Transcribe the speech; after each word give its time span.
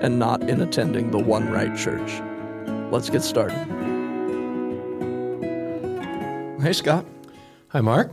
and 0.00 0.18
not 0.18 0.42
in 0.48 0.60
attending 0.60 1.10
the 1.10 1.18
one 1.18 1.48
right 1.50 1.76
church. 1.76 2.20
Let's 2.90 3.10
get 3.10 3.22
started. 3.22 3.58
Hey, 6.60 6.72
Scott. 6.72 7.06
Hi, 7.68 7.80
Mark. 7.80 8.10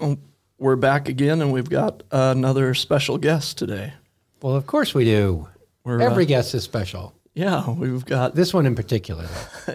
Oh, 0.00 0.16
we're 0.58 0.76
back 0.76 1.08
again, 1.08 1.42
and 1.42 1.52
we've 1.52 1.68
got 1.68 2.02
another 2.10 2.72
special 2.74 3.18
guest 3.18 3.58
today. 3.58 3.92
Well, 4.40 4.56
of 4.56 4.66
course 4.66 4.94
we 4.94 5.04
do. 5.04 5.48
We're, 5.84 6.00
Every 6.00 6.24
uh, 6.24 6.28
guest 6.28 6.54
is 6.54 6.62
special. 6.62 7.12
yeah, 7.34 7.68
we've 7.68 8.04
got 8.04 8.34
This 8.34 8.54
one 8.54 8.64
in 8.66 8.74
particular. 8.74 9.28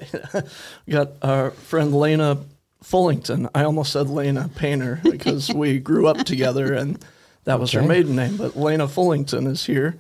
we 0.86 0.94
got 0.94 1.12
our 1.22 1.52
friend 1.52 1.94
Layna 1.94 2.44
Fullington. 2.84 3.50
I 3.54 3.64
almost 3.64 3.92
said 3.92 4.08
Layna 4.08 4.54
Painter 4.56 5.00
because 5.04 5.50
we 5.54 5.80
grew 5.80 6.08
up 6.08 6.18
together, 6.26 6.74
and 6.74 7.04
that 7.44 7.60
was 7.60 7.72
her 7.74 7.84
maiden 7.84 8.16
name. 8.16 8.38
But 8.38 8.54
Layna 8.54 8.88
Fullington 8.88 9.48
is 9.48 9.66
here, 9.66 9.96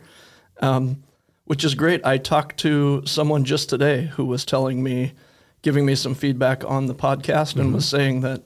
um, 0.62 1.04
which 1.48 1.64
is 1.66 1.76
great. 1.76 2.06
I 2.06 2.18
talked 2.18 2.58
to 2.60 3.02
someone 3.06 3.44
just 3.44 3.70
today 3.70 4.12
who 4.16 4.26
was 4.26 4.46
telling 4.46 4.84
me, 4.84 5.14
giving 5.62 5.86
me 5.86 5.96
some 5.96 6.14
feedback 6.16 6.64
on 6.64 6.86
the 6.86 6.96
podcast, 6.96 7.60
and 7.60 7.74
was 7.74 7.88
saying 7.88 8.22
that 8.22 8.44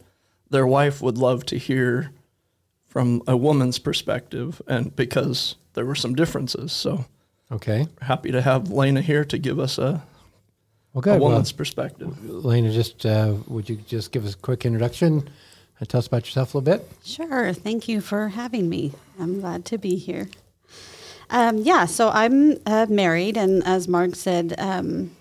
their 0.50 0.66
wife 0.66 1.02
would 1.02 1.18
love 1.18 1.46
to 1.48 1.58
hear 1.58 2.12
from 2.88 3.22
a 3.28 3.36
woman's 3.38 3.80
perspective, 3.80 4.62
and 4.68 4.96
because 4.96 5.56
there 5.74 5.86
were 5.86 5.96
some 5.96 6.16
differences. 6.16 6.72
So 6.72 7.06
Okay. 7.52 7.88
happy 8.02 8.32
to 8.32 8.42
have 8.42 8.64
Layna 8.66 9.02
here 9.02 9.26
to 9.26 9.38
give 9.38 9.60
us 9.60 9.78
a, 9.78 10.04
Well, 10.94 11.00
a 11.00 11.02
good. 11.02 11.20
Well, 11.22 11.32
woman's 11.32 11.52
perspective. 11.52 12.10
Layna, 12.24 12.72
just 12.74 13.06
uh, 13.06 13.36
would 13.48 13.70
you 13.70 13.78
just 13.78 14.12
give 14.12 14.26
us 14.26 14.34
a 14.34 14.38
quick 14.38 14.66
introduction 14.66 15.30
and 15.80 15.90
tell 15.90 16.00
us 16.00 16.08
about 16.08 16.26
yourself 16.26 16.54
a 16.54 16.58
little 16.60 16.78
bit? 16.78 16.90
Sure. 17.04 17.52
Thank 17.54 17.88
you 17.88 18.00
for 18.02 18.28
having 18.30 18.70
me. 18.70 18.94
I'm 19.20 19.40
glad 19.40 19.66
to 19.66 19.78
be 19.78 19.96
here. 19.96 20.30
Um, 21.32 21.58
yeah, 21.60 21.86
so 21.86 22.10
I'm 22.10 22.58
uh, 22.66 22.88
married, 22.90 23.38
and 23.38 23.64
as 23.66 23.88
Mark 23.88 24.16
said, 24.16 24.54
um, 24.58 25.16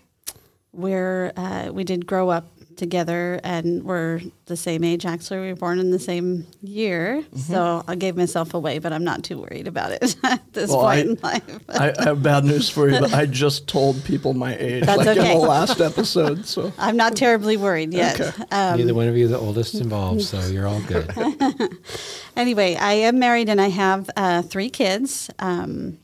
we're 0.73 1.33
uh, 1.37 1.71
we 1.73 1.85
did 1.85 2.07
grow 2.07 2.29
up 2.31 2.47
together, 2.77 3.39
and 3.45 3.85
we're 3.85 4.21
the 4.47 4.57
same 4.57 4.83
age. 4.85 5.05
Actually, 5.05 5.41
we 5.41 5.49
were 5.49 5.57
born 5.57 5.79
in 5.79 5.91
the 5.91 5.99
same 5.99 6.47
year, 6.63 7.23
so 7.37 7.85
I 7.87 7.95
gave 7.95 8.17
myself 8.17 8.55
away, 8.55 8.79
but 8.79 8.91
I'm 8.93 9.05
not 9.05 9.23
too 9.23 9.39
worried 9.39 9.69
about 9.69 9.93
it 9.93 10.17
at 10.25 10.41
this 10.55 10.71
Well, 10.71 10.81
point 10.81 10.99
I- 10.99 11.01
in 11.03 11.19
life. 11.45 11.61
I, 11.69 11.93
I 11.99 12.05
have 12.05 12.23
bad 12.23 12.45
news 12.45 12.71
for 12.71 12.89
you, 12.89 12.99
but 13.01 13.13
I 13.23 13.27
just 13.27 13.69
told 13.69 14.03
people 14.05 14.33
my 14.35 14.57
age, 14.57 14.85
That's 14.87 14.97
like 14.99 15.09
okay. 15.19 15.33
in 15.35 15.39
the 15.41 15.47
last 15.47 15.81
episode. 15.81 16.47
So 16.47 16.73
I'm 16.79 16.97
not 16.97 17.15
terribly 17.17 17.57
worried 17.57 17.93
yet. 17.93 18.19
Okay. 18.21 18.45
Um, 18.51 18.79
Neither 18.79 18.95
one 18.95 19.09
of 19.09 19.17
you 19.17 19.27
are 19.27 19.29
the 19.29 19.39
oldest 19.39 19.75
involved, 19.75 20.23
so 20.23 20.41
you're 20.47 20.67
all 20.67 20.81
good. 20.83 21.13
Anyway, 22.37 22.77
I 22.77 22.93
am 22.95 23.19
married 23.19 23.49
and 23.49 23.61
I 23.61 23.69
have 23.69 24.09
uh, 24.17 24.41
three 24.43 24.71
kids. 24.71 25.29
Um, 25.39 25.99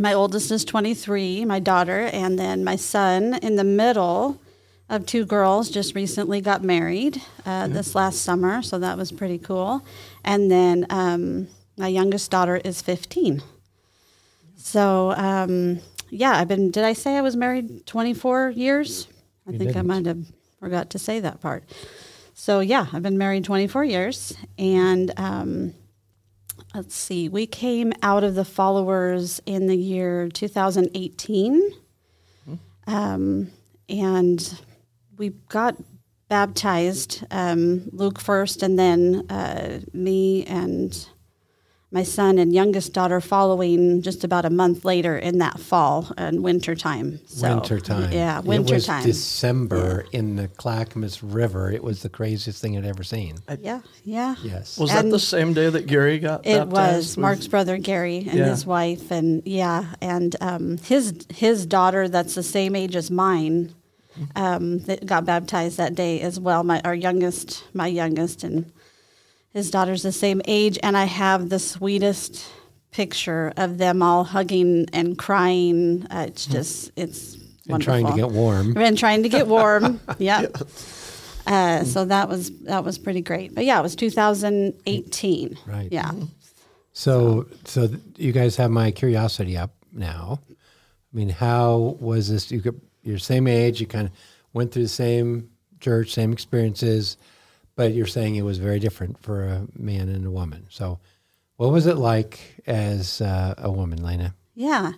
my 0.00 0.14
oldest 0.14 0.50
is 0.50 0.64
23, 0.64 1.44
my 1.44 1.60
daughter, 1.60 2.06
and 2.12 2.38
then 2.38 2.64
my 2.64 2.76
son 2.76 3.34
in 3.42 3.56
the 3.56 3.64
middle 3.64 4.40
of 4.88 5.06
two 5.06 5.24
girls 5.24 5.70
just 5.70 5.94
recently 5.94 6.40
got 6.40 6.64
married 6.64 7.20
uh, 7.46 7.68
this 7.68 7.94
last 7.94 8.22
summer, 8.22 8.62
so 8.62 8.78
that 8.78 8.96
was 8.96 9.12
pretty 9.12 9.38
cool. 9.38 9.84
And 10.24 10.50
then 10.50 10.86
um, 10.90 11.48
my 11.76 11.86
youngest 11.88 12.30
daughter 12.30 12.56
is 12.56 12.82
15. 12.82 13.42
So, 14.56 15.12
um, 15.12 15.80
yeah, 16.10 16.32
I've 16.32 16.48
been, 16.48 16.70
did 16.70 16.84
I 16.84 16.92
say 16.94 17.16
I 17.16 17.20
was 17.20 17.36
married 17.36 17.86
24 17.86 18.50
years? 18.50 19.06
I 19.46 19.52
You 19.52 19.58
think 19.58 19.70
I 19.70 19.74
didn't. 19.74 19.86
might 19.86 20.06
have 20.06 20.26
forgot 20.58 20.90
to 20.90 20.98
say 20.98 21.20
that 21.20 21.40
part. 21.40 21.64
So, 22.34 22.60
yeah, 22.60 22.86
I've 22.92 23.02
been 23.02 23.18
married 23.18 23.44
24 23.44 23.84
years. 23.84 24.34
And 24.58 25.12
um, 25.16 25.74
let's 26.74 26.94
see, 26.94 27.28
we 27.28 27.46
came 27.46 27.92
out 28.02 28.24
of 28.24 28.34
the 28.34 28.44
followers 28.44 29.40
in 29.46 29.66
the 29.66 29.76
year 29.76 30.28
2018. 30.28 31.72
Um, 32.86 33.50
and 33.88 34.60
we 35.16 35.30
got 35.48 35.76
baptized, 36.28 37.24
um, 37.30 37.88
Luke 37.92 38.20
first, 38.20 38.62
and 38.62 38.78
then 38.78 39.26
uh, 39.30 39.80
me 39.92 40.44
and 40.44 41.08
my 41.92 42.04
son 42.04 42.38
and 42.38 42.52
youngest 42.54 42.92
daughter 42.92 43.20
following 43.20 44.00
just 44.00 44.22
about 44.22 44.44
a 44.44 44.50
month 44.50 44.84
later 44.84 45.18
in 45.18 45.38
that 45.38 45.58
fall 45.58 46.12
and 46.16 46.40
winter 46.42 46.76
time. 46.76 47.18
So, 47.26 47.48
winter 47.56 47.80
time. 47.80 48.12
Yeah, 48.12 48.38
winter 48.40 48.74
It 48.74 48.76
was 48.76 48.86
time. 48.86 49.02
December 49.02 50.06
in 50.12 50.36
the 50.36 50.46
Clackamas 50.46 51.20
River. 51.22 51.70
It 51.72 51.82
was 51.82 52.02
the 52.02 52.08
craziest 52.08 52.62
thing 52.62 52.76
I'd 52.78 52.84
ever 52.84 53.02
seen. 53.02 53.38
yeah, 53.60 53.80
yeah. 54.04 54.36
Yes. 54.42 54.78
was 54.78 54.90
that 54.92 55.10
the 55.10 55.18
same 55.18 55.52
day 55.52 55.68
that 55.68 55.86
Gary 55.86 56.20
got 56.20 56.44
baptized? 56.44 56.56
It 56.62 56.70
baptized? 56.70 56.96
was 56.96 57.08
with- 57.16 57.22
Mark's 57.22 57.46
brother 57.48 57.76
Gary 57.78 58.18
and 58.18 58.38
Yeah. 58.38 58.50
his 58.50 58.64
wife, 58.64 59.10
and 59.10 59.42
yeah, 59.44 59.86
and 60.00 60.36
um, 60.40 60.78
his 60.78 61.14
his 61.34 61.66
daughter 61.66 62.08
that's 62.08 62.36
the 62.36 62.42
same 62.44 62.76
age 62.76 62.94
as 62.94 63.10
mine, 63.10 63.74
um, 64.36 64.78
that 64.80 65.04
got 65.06 65.24
baptized 65.24 65.76
that 65.78 65.96
day 65.96 66.20
as 66.20 66.38
well. 66.38 66.62
My 66.62 66.80
our 66.84 66.94
youngest, 66.94 67.64
my 67.74 67.88
youngest, 67.88 68.44
and 68.44 68.70
his 69.52 69.70
daughter's 69.70 70.02
the 70.02 70.12
same 70.12 70.40
age, 70.46 70.78
and 70.82 70.96
I 70.96 71.04
have 71.04 71.48
the 71.48 71.58
sweetest 71.58 72.46
picture 72.90 73.52
of 73.56 73.78
them 73.78 74.02
all 74.02 74.24
hugging 74.24 74.86
and 74.92 75.16
crying. 75.18 76.06
Uh, 76.10 76.26
it's 76.28 76.46
just 76.46 76.92
it's 76.96 77.34
and 77.34 77.72
wonderful. 77.72 78.00
trying 78.02 78.06
to 78.06 78.20
get 78.20 78.30
warm. 78.30 78.74
Been 78.74 78.96
trying 78.96 79.22
to 79.22 79.28
get 79.28 79.46
warm. 79.46 80.00
yep. 80.18 80.56
Uh, 81.46 81.84
so 81.84 82.04
that 82.04 82.28
was 82.28 82.50
that 82.60 82.84
was 82.84 82.98
pretty 82.98 83.22
great. 83.22 83.54
But 83.54 83.64
yeah, 83.64 83.78
it 83.78 83.82
was 83.82 83.96
2018. 83.96 85.58
Right. 85.66 85.88
Yeah. 85.90 86.12
So, 86.92 87.46
so 87.64 87.88
you 88.16 88.32
guys 88.32 88.56
have 88.56 88.70
my 88.70 88.90
curiosity 88.90 89.56
up 89.56 89.72
now. 89.92 90.40
I 90.50 91.16
mean, 91.16 91.28
how 91.28 91.96
was 92.00 92.28
this? 92.28 92.50
You 92.50 92.60
could, 92.60 92.80
you're 93.02 93.18
same 93.18 93.46
age. 93.46 93.80
You 93.80 93.86
kind 93.86 94.06
of 94.06 94.12
went 94.52 94.72
through 94.72 94.82
the 94.82 94.88
same 94.88 95.50
church, 95.80 96.12
same 96.12 96.32
experiences, 96.32 97.16
but 97.76 97.94
you're 97.94 98.06
saying 98.06 98.36
it 98.36 98.42
was 98.42 98.58
very 98.58 98.78
different 98.78 99.18
for 99.18 99.44
a 99.44 99.66
man 99.76 100.08
and 100.08 100.26
a 100.26 100.30
woman. 100.30 100.66
So, 100.70 101.00
what 101.56 101.72
was 101.72 101.86
it 101.86 101.96
like 101.96 102.62
as 102.66 103.20
uh, 103.20 103.54
a 103.58 103.70
woman, 103.70 104.00
Layna? 104.00 104.34
Yeah. 104.54 104.92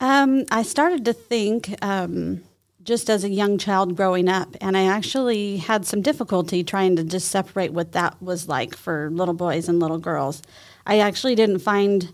Um, 0.00 0.44
I 0.50 0.62
started 0.62 1.04
to 1.06 1.12
think 1.12 1.74
um, 1.82 2.42
just 2.82 3.10
as 3.10 3.24
a 3.24 3.28
young 3.28 3.58
child 3.58 3.96
growing 3.96 4.28
up, 4.28 4.56
and 4.60 4.76
I 4.76 4.84
actually 4.84 5.56
had 5.56 5.86
some 5.86 6.02
difficulty 6.02 6.62
trying 6.62 6.96
to 6.96 7.04
just 7.04 7.28
separate 7.28 7.72
what 7.72 7.92
that 7.92 8.20
was 8.22 8.48
like 8.48 8.76
for 8.76 9.10
little 9.10 9.34
boys 9.34 9.68
and 9.68 9.80
little 9.80 9.98
girls. 9.98 10.42
I 10.86 11.00
actually 11.00 11.34
didn't 11.34 11.58
find 11.58 12.12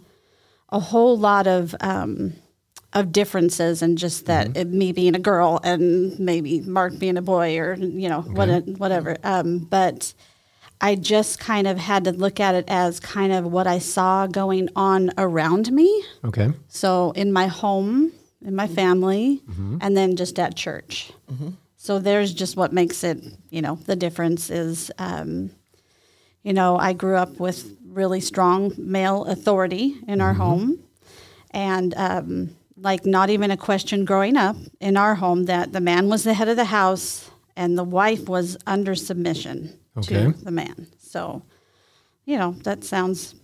a 0.71 0.81
whole 0.81 1.19
lot 1.19 1.47
of 1.47 1.75
um, 1.81 2.33
of 2.95 3.13
differences, 3.13 3.83
and 3.83 3.97
just 3.97 4.27
that 4.27 4.57
it, 4.57 4.69
me 4.69 4.93
being 4.93 5.15
a 5.15 5.19
girl 5.19 5.61
and 5.65 6.19
maybe 6.19 6.61
Mark 6.61 6.99
being 6.99 7.17
a 7.17 7.23
boy, 7.23 7.59
or 7.59 7.75
you 7.75 8.09
know 8.09 8.23
what 8.23 8.67
whatever. 8.79 9.17
Um, 9.25 9.59
but 9.61 10.13
I 10.81 10.97
just 10.97 11.39
kind 11.39 11.67
of 11.67 11.79
had 11.79 12.05
to 12.05 12.13
look 12.13 12.41
at 12.41 12.55
it 12.55 12.65
as 12.69 13.01
kind 13.01 13.33
of 13.33 13.45
what 13.45 13.67
I 13.67 13.79
saw 13.79 14.27
going 14.27 14.69
on 14.75 15.11
around 15.17 15.71
me. 15.73 16.05
Okay. 16.25 16.51
So 16.69 17.13
in 17.13 17.33
my 17.33 17.47
home, 17.47 18.13
in 18.45 18.55
my 18.57 18.67
family, 18.67 19.43
and 19.81 19.97
then 19.97 20.17
just 20.17 20.39
at 20.39 20.57
church. 20.57 21.13
So 21.77 21.99
there's 21.99 22.33
just 22.33 22.57
what 22.57 22.73
makes 22.73 23.03
it, 23.03 23.25
you 23.51 23.61
know, 23.63 23.77
the 23.87 23.97
difference 23.97 24.51
is, 24.51 24.91
um, 24.99 25.51
you 26.45 26.53
know, 26.53 26.77
I 26.77 26.93
grew 26.93 27.17
up 27.17 27.41
with 27.41 27.77
really 27.87 28.21
strong 28.21 28.73
male 28.77 29.25
authority 29.25 29.97
in 30.07 30.21
our 30.21 30.35
home, 30.35 30.79
and 31.51 31.93
um, 31.97 32.57
like 32.77 33.05
not 33.07 33.31
even 33.31 33.51
a 33.51 33.57
question 33.57 34.05
growing 34.05 34.37
up 34.37 34.57
in 34.81 34.97
our 34.97 35.15
home 35.15 35.45
that 35.45 35.73
the 35.73 35.81
man 35.81 36.09
was 36.09 36.25
the 36.25 36.35
head 36.35 36.49
of 36.49 36.57
the 36.57 36.65
house 36.67 37.31
and 37.57 37.77
the 37.77 37.85
wife 37.85 38.29
was 38.29 38.57
under 38.67 38.95
submission 38.95 39.79
Okay. 39.97 40.33
to 40.33 40.33
the 40.45 40.51
man. 40.51 40.87
So, 40.99 41.43
you 42.25 42.39
know, 42.39 42.53
that 42.65 42.83
sounds, 42.85 43.35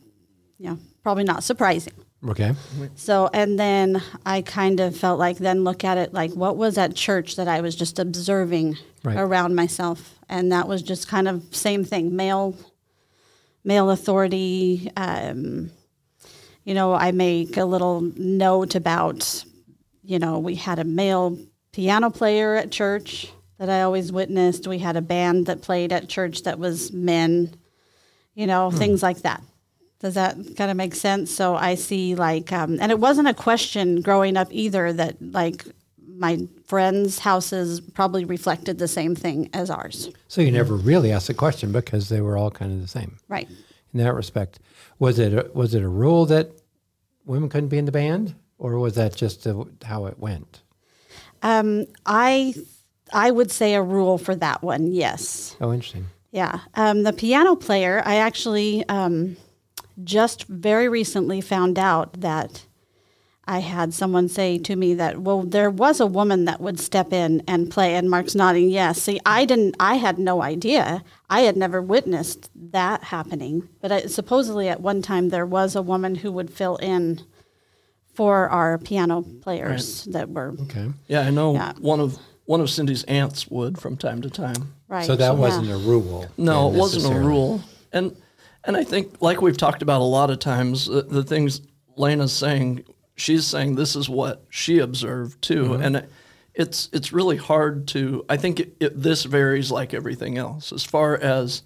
you 0.58 0.70
know, 0.70 0.78
probably 1.02 1.24
not 1.24 1.44
surprising. 1.44 1.92
Okay. 2.26 2.52
So, 2.96 3.28
and 3.32 3.58
then 3.58 4.02
I 4.26 4.40
kind 4.42 4.80
of 4.80 4.96
felt 4.96 5.18
like 5.18 5.36
then 5.38 5.62
look 5.62 5.84
at 5.84 5.98
it 5.98 6.12
like 6.12 6.32
what 6.32 6.56
was 6.56 6.76
at 6.78 6.96
church 6.96 7.36
that 7.36 7.46
I 7.48 7.60
was 7.60 7.76
just 7.76 7.98
observing 7.98 8.76
Right. 9.04 9.16
around 9.16 9.54
myself, 9.54 10.18
and 10.28 10.50
that 10.50 10.66
was 10.66 10.82
just 10.82 11.06
kind 11.06 11.28
of 11.28 11.54
same 11.54 11.84
thing, 11.84 12.16
male, 12.16 12.56
male 13.62 13.90
authority. 13.90 14.90
Um, 14.96 15.70
you 16.68 16.74
know, 16.74 16.92
I 16.92 17.12
make 17.12 17.56
a 17.56 17.64
little 17.64 18.02
note 18.14 18.74
about, 18.74 19.42
you 20.04 20.18
know, 20.18 20.38
we 20.38 20.54
had 20.54 20.78
a 20.78 20.84
male 20.84 21.38
piano 21.72 22.10
player 22.10 22.56
at 22.56 22.70
church 22.70 23.32
that 23.56 23.70
I 23.70 23.80
always 23.80 24.12
witnessed. 24.12 24.66
We 24.66 24.78
had 24.78 24.94
a 24.94 25.00
band 25.00 25.46
that 25.46 25.62
played 25.62 25.94
at 25.94 26.10
church 26.10 26.42
that 26.42 26.58
was 26.58 26.92
men, 26.92 27.54
you 28.34 28.46
know, 28.46 28.70
things 28.70 29.02
like 29.02 29.22
that. 29.22 29.42
Does 30.00 30.12
that 30.12 30.36
kind 30.58 30.70
of 30.70 30.76
make 30.76 30.94
sense? 30.94 31.34
So 31.34 31.56
I 31.56 31.74
see 31.74 32.14
like, 32.14 32.52
um, 32.52 32.76
and 32.82 32.92
it 32.92 33.00
wasn't 33.00 33.28
a 33.28 33.34
question 33.34 34.02
growing 34.02 34.36
up 34.36 34.48
either 34.50 34.92
that 34.92 35.16
like 35.22 35.64
my 36.06 36.46
friends' 36.66 37.20
houses 37.20 37.80
probably 37.80 38.26
reflected 38.26 38.78
the 38.78 38.88
same 38.88 39.14
thing 39.14 39.48
as 39.54 39.70
ours. 39.70 40.10
So 40.28 40.42
you 40.42 40.52
never 40.52 40.76
really 40.76 41.12
asked 41.12 41.30
a 41.30 41.34
question 41.34 41.72
because 41.72 42.10
they 42.10 42.20
were 42.20 42.36
all 42.36 42.50
kind 42.50 42.72
of 42.72 42.82
the 42.82 42.88
same 42.88 43.16
Right. 43.26 43.48
in 43.94 44.00
that 44.00 44.12
respect. 44.12 44.58
Was 44.98 45.18
it 45.18 45.32
a, 45.32 45.50
was 45.54 45.74
it 45.74 45.82
a 45.82 45.88
rule 45.88 46.26
that 46.26 46.50
women 47.28 47.48
couldn't 47.48 47.68
be 47.68 47.78
in 47.78 47.84
the 47.84 47.92
band, 47.92 48.34
or 48.58 48.78
was 48.78 48.94
that 48.96 49.14
just 49.14 49.46
a, 49.46 49.66
how 49.84 50.06
it 50.06 50.18
went? 50.18 50.62
Um, 51.42 51.86
I 52.04 52.54
I 53.12 53.30
would 53.30 53.50
say 53.50 53.74
a 53.74 53.82
rule 53.82 54.18
for 54.18 54.34
that 54.36 54.62
one. 54.62 54.92
Yes. 54.92 55.56
Oh, 55.60 55.72
interesting. 55.72 56.06
Yeah. 56.32 56.60
Um, 56.74 57.04
the 57.04 57.12
piano 57.12 57.56
player, 57.56 58.02
I 58.04 58.16
actually 58.16 58.86
um, 58.88 59.36
just 60.02 60.44
very 60.44 60.88
recently 60.88 61.40
found 61.40 61.78
out 61.78 62.20
that 62.20 62.66
I 63.48 63.60
had 63.60 63.94
someone 63.94 64.28
say 64.28 64.58
to 64.58 64.76
me 64.76 64.92
that, 64.94 65.20
well, 65.22 65.42
there 65.42 65.70
was 65.70 66.00
a 66.00 66.06
woman 66.06 66.44
that 66.44 66.60
would 66.60 66.78
step 66.78 67.12
in 67.14 67.42
and 67.48 67.70
play, 67.70 67.94
and 67.94 68.10
Mark's 68.10 68.34
nodding 68.34 68.68
yes. 68.68 69.00
See, 69.00 69.18
I 69.24 69.46
didn't, 69.46 69.74
I 69.80 69.94
had 69.94 70.18
no 70.18 70.42
idea. 70.42 71.02
I 71.30 71.40
had 71.40 71.56
never 71.56 71.80
witnessed 71.80 72.50
that 72.72 73.04
happening. 73.04 73.66
But 73.80 73.90
I, 73.90 74.00
supposedly 74.02 74.68
at 74.68 74.82
one 74.82 75.00
time 75.00 75.30
there 75.30 75.46
was 75.46 75.74
a 75.74 75.80
woman 75.82 76.16
who 76.16 76.30
would 76.30 76.50
fill 76.52 76.76
in 76.76 77.22
for 78.12 78.48
our 78.50 78.76
piano 78.78 79.22
players 79.22 80.04
that 80.04 80.28
were, 80.28 80.54
Okay. 80.64 80.90
Yeah, 81.06 81.20
I 81.22 81.30
know 81.30 81.54
Yeah. 81.54 81.72
one 81.80 82.00
of 82.00 82.18
one 82.44 82.60
of 82.62 82.70
Cindy's 82.70 83.04
aunts 83.04 83.48
would 83.48 83.78
from 83.78 83.96
time 83.96 84.22
to 84.22 84.30
time. 84.30 84.74
right. 84.88 85.04
So 85.06 85.16
that 85.16 85.32
yeah. 85.34 85.38
wasn't 85.38 85.70
a 85.70 85.76
rule. 85.76 86.26
No, 86.38 86.70
it 86.70 86.76
wasn't 86.76 87.14
a 87.14 87.18
rule. 87.18 87.62
And 87.92 88.16
and 88.64 88.76
I 88.76 88.84
think 88.84 89.20
like 89.20 89.40
we've 89.40 89.56
talked 89.56 89.82
about 89.82 90.00
a 90.00 90.04
lot 90.18 90.30
of 90.30 90.38
times, 90.38 90.86
the, 90.86 91.02
the 91.02 91.22
things 91.22 91.60
Layna's 91.96 92.32
saying, 92.32 92.84
she's 93.18 93.46
saying 93.46 93.74
this 93.74 93.94
is 93.96 94.08
what 94.08 94.44
she 94.48 94.78
observed 94.78 95.42
too, 95.42 95.74
and 95.74 95.96
it, 95.96 96.10
it's 96.54 96.88
it's 96.92 97.12
really 97.12 97.36
hard 97.36 97.86
to. 97.88 98.24
I 98.28 98.36
think 98.36 98.60
it, 98.60 98.76
it, 98.80 99.02
this 99.02 99.24
varies 99.24 99.70
like 99.70 99.92
everything 99.94 100.38
else 100.38 100.72
as 100.72 100.84
far 100.84 101.16
as 101.16 101.62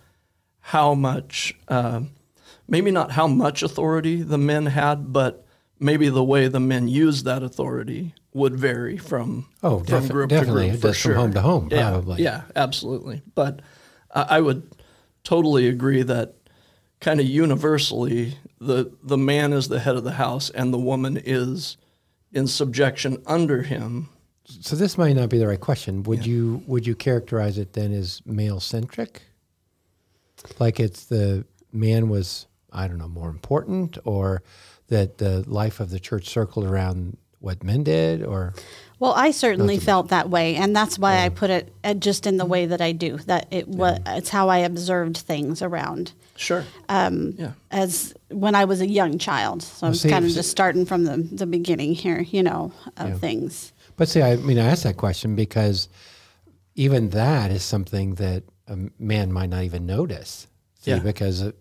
how 0.60 0.94
much, 0.94 1.54
uh, 1.68 2.00
maybe 2.68 2.90
not 2.90 3.10
how 3.12 3.26
much 3.26 3.62
authority 3.62 4.22
the 4.22 4.38
men 4.38 4.66
had, 4.66 5.12
but 5.12 5.44
maybe 5.80 6.08
the 6.08 6.22
way 6.24 6.46
the 6.48 6.60
men 6.60 6.88
used 6.88 7.24
that 7.24 7.42
authority 7.42 8.14
would 8.34 8.56
vary 8.56 8.96
from 8.96 9.46
Oh, 9.62 9.78
from 9.80 9.86
defi- 10.02 10.08
group 10.12 10.30
definitely. 10.30 10.62
to 10.66 10.70
group 10.70 10.84
It 10.84 10.86
does 10.88 10.98
from 10.98 11.14
home 11.14 11.32
to 11.34 11.40
home, 11.40 11.68
Yeah, 11.70 11.90
probably. 11.90 12.22
Yeah, 12.22 12.42
absolutely. 12.56 13.22
But 13.34 13.60
I 14.14 14.22
I 14.36 14.40
would 14.40 14.62
totally 15.24 15.68
agree 15.68 16.02
that 16.02 16.34
kind 17.02 17.20
of 17.20 17.26
universally 17.26 18.38
the 18.60 18.92
the 19.02 19.18
man 19.18 19.52
is 19.52 19.68
the 19.68 19.80
head 19.80 19.96
of 19.96 20.04
the 20.04 20.12
house 20.12 20.48
and 20.50 20.72
the 20.72 20.78
woman 20.78 21.20
is 21.22 21.76
in 22.32 22.46
subjection 22.46 23.20
under 23.26 23.62
him. 23.62 24.08
So 24.44 24.76
this 24.76 24.96
might 24.96 25.14
not 25.14 25.28
be 25.28 25.38
the 25.38 25.48
right 25.48 25.60
question. 25.60 26.04
Would 26.04 26.24
you 26.24 26.62
would 26.66 26.86
you 26.86 26.94
characterize 26.94 27.58
it 27.58 27.74
then 27.74 27.92
as 27.92 28.22
male 28.24 28.60
centric? 28.60 29.22
Like 30.58 30.80
it's 30.80 31.04
the 31.04 31.44
man 31.72 32.08
was 32.08 32.46
I 32.72 32.88
don't 32.88 32.98
know 32.98 33.08
more 33.08 33.28
important, 33.28 33.98
or 34.04 34.42
that 34.88 35.18
the 35.18 35.44
life 35.48 35.80
of 35.80 35.90
the 35.90 36.00
church 36.00 36.28
circled 36.28 36.66
around 36.66 37.18
what 37.40 37.62
men 37.62 37.82
did, 37.82 38.22
or 38.24 38.54
Well, 39.02 39.14
I 39.14 39.32
certainly 39.32 39.78
felt 39.80 40.10
that 40.10 40.30
way, 40.30 40.54
and 40.54 40.76
that's 40.76 40.96
why 40.96 41.24
I 41.24 41.28
put 41.28 41.50
it 41.50 41.72
uh, 41.82 41.94
just 41.94 42.24
in 42.24 42.36
the 42.36 42.44
way 42.46 42.66
that 42.66 42.80
I 42.80 42.92
do. 42.92 43.16
That 43.26 43.48
it 43.50 43.66
was 43.66 43.98
it's 44.06 44.28
how 44.28 44.48
I 44.48 44.58
observed 44.58 45.16
things 45.16 45.60
around 45.60 46.12
Sure. 46.36 46.64
Um, 46.88 47.34
yeah. 47.36 47.52
as 47.72 48.14
when 48.28 48.54
I 48.54 48.64
was 48.64 48.80
a 48.80 48.86
young 48.86 49.18
child. 49.18 49.64
So 49.64 49.88
I'm 49.88 49.94
see, 49.94 50.08
kind 50.08 50.24
of 50.24 50.30
see- 50.30 50.36
just 50.36 50.50
starting 50.52 50.86
from 50.86 51.02
the, 51.02 51.16
the 51.16 51.46
beginning 51.46 51.94
here, 51.94 52.20
you 52.20 52.44
know, 52.44 52.72
of 52.96 53.18
things. 53.18 53.72
But 53.96 54.08
see, 54.08 54.22
I 54.22 54.36
mean, 54.36 54.58
I 54.60 54.66
asked 54.66 54.84
that 54.84 54.98
question 54.98 55.34
because 55.34 55.88
even 56.76 57.10
that 57.10 57.50
is 57.50 57.64
something 57.64 58.14
that 58.16 58.44
a 58.68 58.78
man 59.00 59.32
might 59.32 59.50
not 59.50 59.64
even 59.64 59.84
notice. 59.84 60.46
See, 60.78 60.92
Yeah. 60.92 61.00
because 61.00 61.42
uh, 61.42 61.52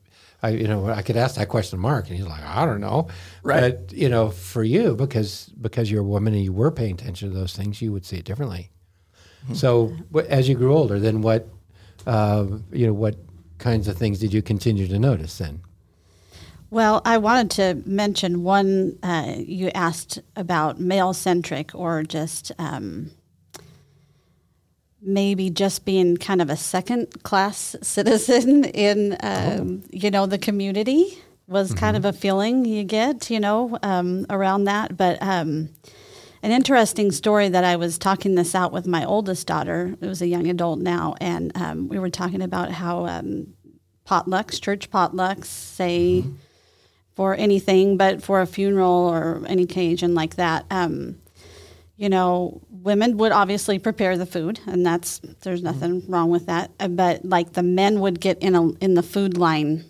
I, 0.44 0.50
you 0.50 0.68
know, 0.68 0.90
I 0.90 1.02
could 1.04 1.18
ask 1.18 1.36
that 1.36 1.50
question 1.50 1.78
to 1.78 1.82
Mark, 1.82 2.08
and 2.08 2.18
he's 2.18 2.26
like, 2.26 2.44
I 2.44 2.66
don't 2.66 2.82
know. 2.82 3.08
Right. 3.44 3.62
But 3.62 3.94
you 3.94 4.10
know, 4.10 4.30
for 4.30 4.64
you, 4.64 4.96
because 4.96 5.52
because 5.62 5.92
you're 5.92 6.02
a 6.02 6.06
woman 6.06 6.34
and 6.34 6.44
you 6.44 6.54
were 6.54 6.72
paying 6.72 6.96
attention 6.96 7.30
to 7.30 7.36
those 7.36 7.56
things, 7.56 7.82
you 7.82 7.92
would 7.92 8.06
see 8.06 8.18
it 8.18 8.26
differently. 8.26 8.72
So, 9.54 9.96
as 10.30 10.48
you 10.48 10.56
grew 10.56 10.74
older, 10.76 11.00
then 11.00 11.22
what, 11.22 11.48
uh, 12.06 12.46
you 12.72 12.88
know, 12.88 12.94
what 12.94 13.16
kinds 13.58 13.88
of 13.88 13.98
things 13.98 14.20
did 14.20 14.34
you 14.34 14.42
continue 14.42 14.88
to 14.88 15.00
notice 15.00 15.38
then? 15.38 15.62
Well, 16.70 17.02
I 17.04 17.18
wanted 17.18 17.52
to 17.52 17.90
mention 17.90 18.44
one. 18.44 18.98
Uh, 19.04 19.36
you 19.38 19.70
asked 19.70 20.20
about 20.36 20.80
male 20.80 21.14
centric 21.14 21.76
or 21.76 22.04
just 22.04 22.52
um, 22.58 23.12
maybe 25.02 25.50
just 25.50 25.86
being 25.86 26.18
kind 26.18 26.42
of 26.42 26.50
a 26.50 26.58
second 26.58 27.24
class 27.24 27.76
citizen 27.82 28.66
in, 28.66 29.18
um, 29.22 29.84
you 29.90 30.12
know, 30.12 30.26
the 30.26 30.38
community 30.38 31.18
was 31.48 31.74
kind 31.74 31.98
of 31.98 32.06
a 32.06 32.14
feeling 32.14 32.64
you 32.64 32.84
get, 32.84 33.30
you 33.30 33.40
know, 33.40 33.78
um, 33.84 34.26
around 34.30 34.64
that. 34.66 34.96
But 34.96 35.22
um, 35.22 35.70
an 36.44 36.52
interesting 36.52 37.12
story 37.12 37.50
that 37.50 37.64
I 37.64 37.76
was 37.76 37.98
talking 37.98 38.36
this 38.36 38.56
out 38.56 38.72
with 38.72 38.88
my 38.88 39.04
oldest 39.04 39.48
daughter, 39.48 39.96
it 40.00 40.08
was 40.08 40.22
a 40.22 40.28
young 40.28 40.48
adult 40.48 40.80
now, 40.80 41.16
and 41.20 41.52
um, 41.56 41.88
we 41.90 42.00
were 42.00 42.10
talking 42.10 42.42
about 42.42 42.72
how 42.72 43.06
um, 43.06 43.54
potlucks, 44.08 44.62
church 44.62 44.90
potlucks, 44.90 45.46
say 45.46 46.24
for 47.14 47.36
anything, 47.36 47.98
but 47.98 48.24
for 48.24 48.42
a 48.42 48.48
funeral 48.48 49.10
or 49.10 49.44
any 49.46 49.64
occasion 49.64 50.16
like 50.16 50.36
that, 50.36 50.66
um, 50.72 51.18
you 51.98 52.10
know, 52.10 52.62
women 52.84 53.18
would 53.18 53.32
obviously 53.32 53.80
prepare 53.80 54.18
the 54.18 54.26
food, 54.26 54.60
and 54.68 54.86
that's 54.86 55.20
there's 55.42 55.64
nothing 55.64 56.04
wrong 56.08 56.30
with 56.30 56.46
that. 56.48 56.72
Uh, 56.80 56.88
But 56.88 57.26
like 57.26 57.54
the 57.54 57.64
men 57.64 58.00
would 58.00 58.20
get 58.20 58.38
in 58.42 58.56
a 58.56 58.70
in 58.80 58.94
the 58.96 59.04
food 59.04 59.38
line 59.38 59.86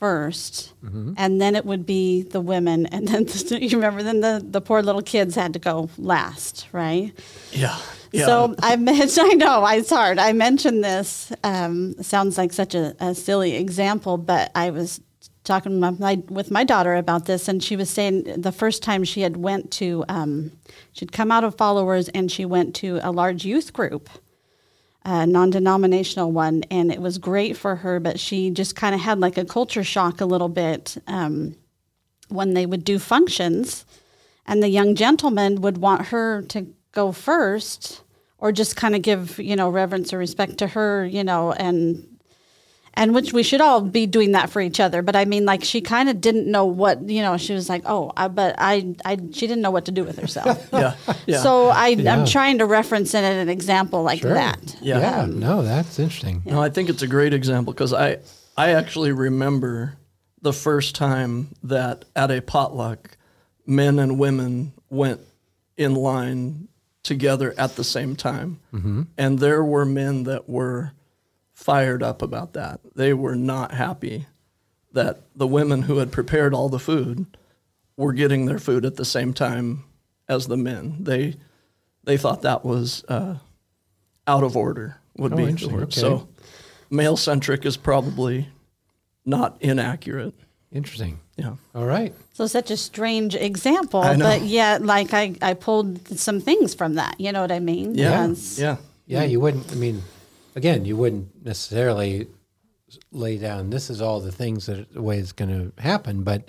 1st 0.00 0.72
and 1.16 1.40
then 1.40 1.56
it 1.56 1.64
would 1.64 1.84
be 1.86 2.22
the 2.22 2.40
women, 2.40 2.86
and 2.86 3.08
then 3.08 3.26
you 3.50 3.76
remember 3.76 4.02
then 4.02 4.20
the 4.20 4.44
the 4.44 4.60
poor 4.60 4.82
little 4.82 5.02
kids 5.02 5.34
had 5.34 5.52
to 5.54 5.58
go 5.58 5.88
last, 5.98 6.66
right? 6.72 7.12
Yeah. 7.52 7.78
Yeah. 8.12 8.26
So 8.26 8.54
I 8.62 8.76
mentioned, 8.76 9.26
I 9.32 9.34
know 9.34 9.66
it's 9.66 9.90
hard. 9.90 10.18
I 10.18 10.32
mentioned 10.32 10.84
this. 10.84 11.32
Um, 11.42 11.94
sounds 12.02 12.38
like 12.38 12.52
such 12.52 12.74
a, 12.74 12.94
a 13.00 13.14
silly 13.14 13.56
example, 13.56 14.16
but 14.16 14.50
I 14.54 14.70
was 14.70 15.00
talking 15.46 15.80
with 16.28 16.50
my, 16.50 16.64
daughter 16.64 16.94
about 16.94 17.24
this, 17.24 17.48
and 17.48 17.62
she 17.62 17.76
was 17.76 17.88
saying 17.88 18.24
the 18.40 18.52
first 18.52 18.82
time 18.82 19.04
she 19.04 19.22
had 19.22 19.38
went 19.38 19.70
to, 19.72 20.04
um, 20.08 20.52
she'd 20.92 21.12
come 21.12 21.32
out 21.32 21.44
of 21.44 21.56
followers, 21.56 22.08
and 22.10 22.30
she 22.30 22.44
went 22.44 22.74
to 22.76 23.00
a 23.02 23.10
large 23.10 23.44
youth 23.44 23.72
group, 23.72 24.10
a 25.04 25.26
non-denominational 25.26 26.32
one, 26.32 26.64
and 26.70 26.92
it 26.92 27.00
was 27.00 27.16
great 27.16 27.56
for 27.56 27.76
her. 27.76 27.98
But 28.00 28.20
she 28.20 28.50
just 28.50 28.76
kind 28.76 28.94
of 28.94 29.00
had 29.00 29.20
like 29.20 29.38
a 29.38 29.44
culture 29.44 29.84
shock 29.84 30.20
a 30.20 30.26
little 30.26 30.50
bit 30.50 30.98
um, 31.06 31.56
when 32.28 32.54
they 32.54 32.66
would 32.66 32.84
do 32.84 32.98
functions 32.98 33.86
and 34.46 34.62
the 34.62 34.68
young 34.68 34.94
gentleman 34.94 35.60
would 35.60 35.78
want 35.78 36.06
her 36.06 36.42
to 36.42 36.66
go 36.92 37.12
first 37.12 38.02
or 38.38 38.52
just 38.52 38.76
kind 38.76 38.94
of 38.94 39.02
give 39.02 39.38
you 39.38 39.56
know 39.56 39.68
reverence 39.68 40.12
or 40.12 40.18
respect 40.18 40.58
to 40.58 40.68
her 40.68 41.04
you 41.04 41.24
know 41.24 41.52
and 41.52 42.15
and 42.96 43.14
which 43.14 43.32
we 43.32 43.42
should 43.42 43.60
all 43.60 43.80
be 43.82 44.06
doing 44.06 44.32
that 44.32 44.48
for 44.50 44.60
each 44.60 44.80
other 44.80 45.02
but 45.02 45.14
i 45.16 45.24
mean 45.24 45.44
like 45.44 45.62
she 45.62 45.80
kind 45.80 46.08
of 46.08 46.20
didn't 46.20 46.50
know 46.50 46.64
what 46.64 47.08
you 47.08 47.20
know 47.22 47.36
she 47.36 47.52
was 47.52 47.68
like 47.68 47.82
oh 47.86 48.12
I, 48.16 48.28
but 48.28 48.54
i 48.58 48.94
i 49.04 49.16
she 49.32 49.46
didn't 49.46 49.60
know 49.60 49.70
what 49.70 49.84
to 49.84 49.92
do 49.92 50.02
with 50.04 50.18
herself 50.18 50.68
yeah. 50.72 50.94
Yeah. 51.26 51.38
so 51.38 51.68
i 51.68 51.88
Yeah. 51.88 52.14
i'm 52.14 52.26
trying 52.26 52.58
to 52.58 52.64
reference 52.66 53.14
in 53.14 53.22
an 53.24 53.48
example 53.48 54.02
like 54.02 54.20
Sure. 54.20 54.34
that 54.34 54.76
Yeah. 54.80 54.98
Yeah, 54.98 55.26
no, 55.28 55.62
that's 55.62 55.98
interesting. 55.98 56.42
No, 56.46 56.60
I 56.62 56.70
think 56.70 56.88
it's 56.88 57.02
a 57.02 57.06
great 57.06 57.32
example 57.34 57.72
because 57.72 57.92
I 57.92 58.18
I 58.56 58.70
actually 58.70 59.12
remember 59.12 59.96
the 60.40 60.52
first 60.52 60.94
time 60.94 61.48
that 61.64 62.04
at 62.14 62.30
a 62.30 62.40
potluck, 62.40 63.16
men 63.66 63.98
and 63.98 64.18
women 64.18 64.72
went 64.88 65.20
in 65.76 65.94
line 65.94 66.68
together 67.02 67.52
at 67.58 67.76
the 67.76 67.84
same 67.84 68.16
time, 68.16 68.58
mm-hmm. 68.72 69.02
and 69.18 69.38
there 69.38 69.62
were 69.64 69.84
men 69.84 70.24
that 70.24 70.48
were 70.48 70.92
fired 71.56 72.02
up 72.02 72.20
about 72.22 72.52
that. 72.52 72.80
They 72.94 73.12
were 73.14 73.34
not 73.34 73.72
happy 73.72 74.26
that 74.92 75.22
the 75.34 75.46
women 75.46 75.82
who 75.82 75.96
had 75.98 76.12
prepared 76.12 76.52
all 76.54 76.68
the 76.68 76.78
food 76.78 77.26
were 77.96 78.12
getting 78.12 78.44
their 78.46 78.58
food 78.58 78.84
at 78.84 78.96
the 78.96 79.04
same 79.06 79.32
time 79.32 79.82
as 80.28 80.46
the 80.46 80.56
men. 80.56 80.98
They 81.00 81.34
they 82.04 82.16
thought 82.18 82.42
that 82.42 82.64
was 82.64 83.02
uh, 83.08 83.36
out 84.28 84.44
of 84.44 84.56
order 84.56 84.98
would 85.16 85.32
Oh, 85.32 85.36
be 85.36 85.44
the 85.44 85.48
interesting. 85.48 85.74
word. 85.76 85.82
Okay. 85.84 86.00
So 86.00 86.28
male 86.90 87.16
centric 87.16 87.64
is 87.66 87.76
probably 87.76 88.48
not 89.24 89.56
inaccurate. 89.60 90.34
Interesting. 90.70 91.20
Yeah. 91.36 91.54
All 91.74 91.84
right. 91.86 92.14
So 92.34 92.46
such 92.46 92.70
a 92.70 92.76
strange 92.76 93.34
example, 93.34 94.00
I 94.02 94.14
know. 94.14 94.24
but 94.26 94.42
yet 94.42 94.82
like 94.82 95.14
I, 95.14 95.34
I 95.42 95.54
pulled 95.54 96.06
some 96.18 96.40
things 96.40 96.74
from 96.74 96.94
that. 96.94 97.18
You 97.18 97.32
know 97.32 97.40
what 97.40 97.50
I 97.52 97.60
mean? 97.60 97.94
Yeah. 97.94 98.26
Because- 98.26 98.58
Yeah. 98.60 98.76
Yeah, 99.08 99.22
you 99.22 99.38
wouldn't. 99.40 99.70
I 99.70 99.76
mean, 99.76 100.02
again, 100.56 100.84
you 100.84 100.96
wouldn't 100.96 101.44
necessarily 101.44 102.26
lay 103.12 103.38
down. 103.38 103.70
This 103.70 103.88
is 103.90 104.00
all 104.00 104.18
the 104.18 104.32
things 104.32 104.66
that 104.66 104.92
the 104.92 105.02
way 105.02 105.18
it's 105.18 105.30
going 105.32 105.50
to 105.50 105.80
happen, 105.82 106.24
but 106.24 106.48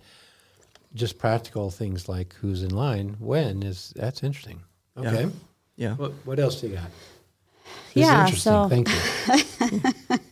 just 0.95 1.19
practical 1.19 1.69
things 1.69 2.09
like 2.09 2.33
who's 2.41 2.63
in 2.63 2.69
line, 2.71 3.17
when 3.19 3.61
is 3.61 3.93
that's 3.95 4.23
interesting. 4.23 4.61
Yeah. 4.99 5.09
Okay. 5.11 5.29
Yeah. 5.75 5.93
What, 5.95 6.11
what 6.25 6.39
else 6.39 6.59
do 6.61 6.67
you 6.69 6.75
got? 6.75 6.89
This 7.93 8.05
Yeah, 8.05 8.25
is 8.27 8.47
interesting. 8.47 8.85
so- 8.87 9.69
Thank 9.69 9.83
you. 9.83 10.17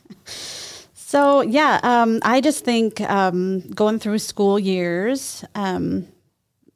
So 1.07 1.41
yeah, 1.41 1.79
um, 1.83 2.19
I 2.23 2.41
just 2.41 2.65
think 2.65 2.99
um, 2.99 3.61
going 3.69 3.99
through 3.99 4.17
school 4.19 4.59
years, 4.59 5.45
um, 5.53 6.07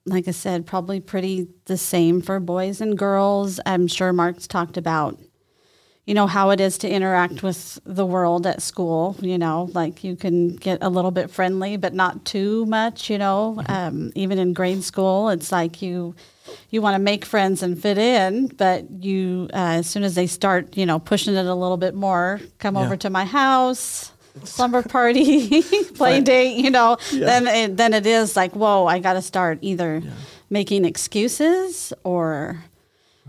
like 0.05 0.27
I 0.29 0.31
said, 0.31 0.65
probably 0.65 1.01
pretty 1.01 1.47
the 1.65 1.75
same 1.77 2.21
for 2.21 2.39
boys 2.39 2.79
and 2.79 2.97
girls. 2.97 3.59
I'm 3.65 3.87
sure 3.87 4.13
Mark's 4.13 4.47
talked 4.47 4.77
about, 4.77 5.19
you 6.09 6.15
know, 6.15 6.25
how 6.25 6.49
it 6.49 6.59
is 6.59 6.79
to 6.79 6.89
interact 6.89 7.43
with 7.43 7.79
the 7.85 8.03
world 8.03 8.47
at 8.47 8.63
school. 8.63 9.15
You 9.21 9.37
know, 9.37 9.69
like 9.73 10.03
you 10.03 10.15
can 10.15 10.55
get 10.55 10.79
a 10.81 10.89
little 10.89 11.11
bit 11.11 11.29
friendly, 11.29 11.77
but 11.77 11.93
not 11.93 12.25
too 12.25 12.65
much. 12.65 13.11
You 13.11 13.19
know, 13.19 13.61
um, 13.67 14.11
even 14.15 14.39
in 14.39 14.53
grade 14.53 14.83
school, 14.83 15.29
it's 15.29 15.51
like 15.51 15.83
you 15.83 16.15
you 16.71 16.81
want 16.81 16.95
to 16.95 16.99
make 17.11 17.25
friends 17.25 17.61
and 17.61 17.79
fit 17.79 17.99
in, 17.99 18.47
but 18.57 18.89
you 19.03 19.49
uh, 19.53 19.77
as 19.79 19.87
soon 19.87 20.03
as 20.03 20.15
they 20.15 20.25
start, 20.25 20.75
you 20.75 20.85
know, 20.87 20.97
pushing 20.97 21.35
it 21.35 21.45
a 21.45 21.53
little 21.53 21.77
bit 21.77 21.93
more, 21.93 22.41
come 22.57 22.73
Yeah. 22.75 22.85
over 22.85 22.97
to 22.97 23.09
my 23.11 23.25
house, 23.25 24.11
slumber 24.45 24.81
party, 24.97 25.61
play 25.93 26.21
date, 26.21 26.57
you 26.57 26.71
know, 26.71 26.97
Yeah. 27.11 27.25
then 27.27 27.47
it, 27.47 27.77
then 27.77 27.93
it 27.93 28.07
is 28.07 28.35
like, 28.35 28.55
whoa, 28.55 28.87
I 28.87 28.97
got 28.97 29.13
to 29.13 29.21
start 29.21 29.59
either 29.61 30.01
making 30.49 30.85
excuses 30.85 31.93
or. 32.03 32.63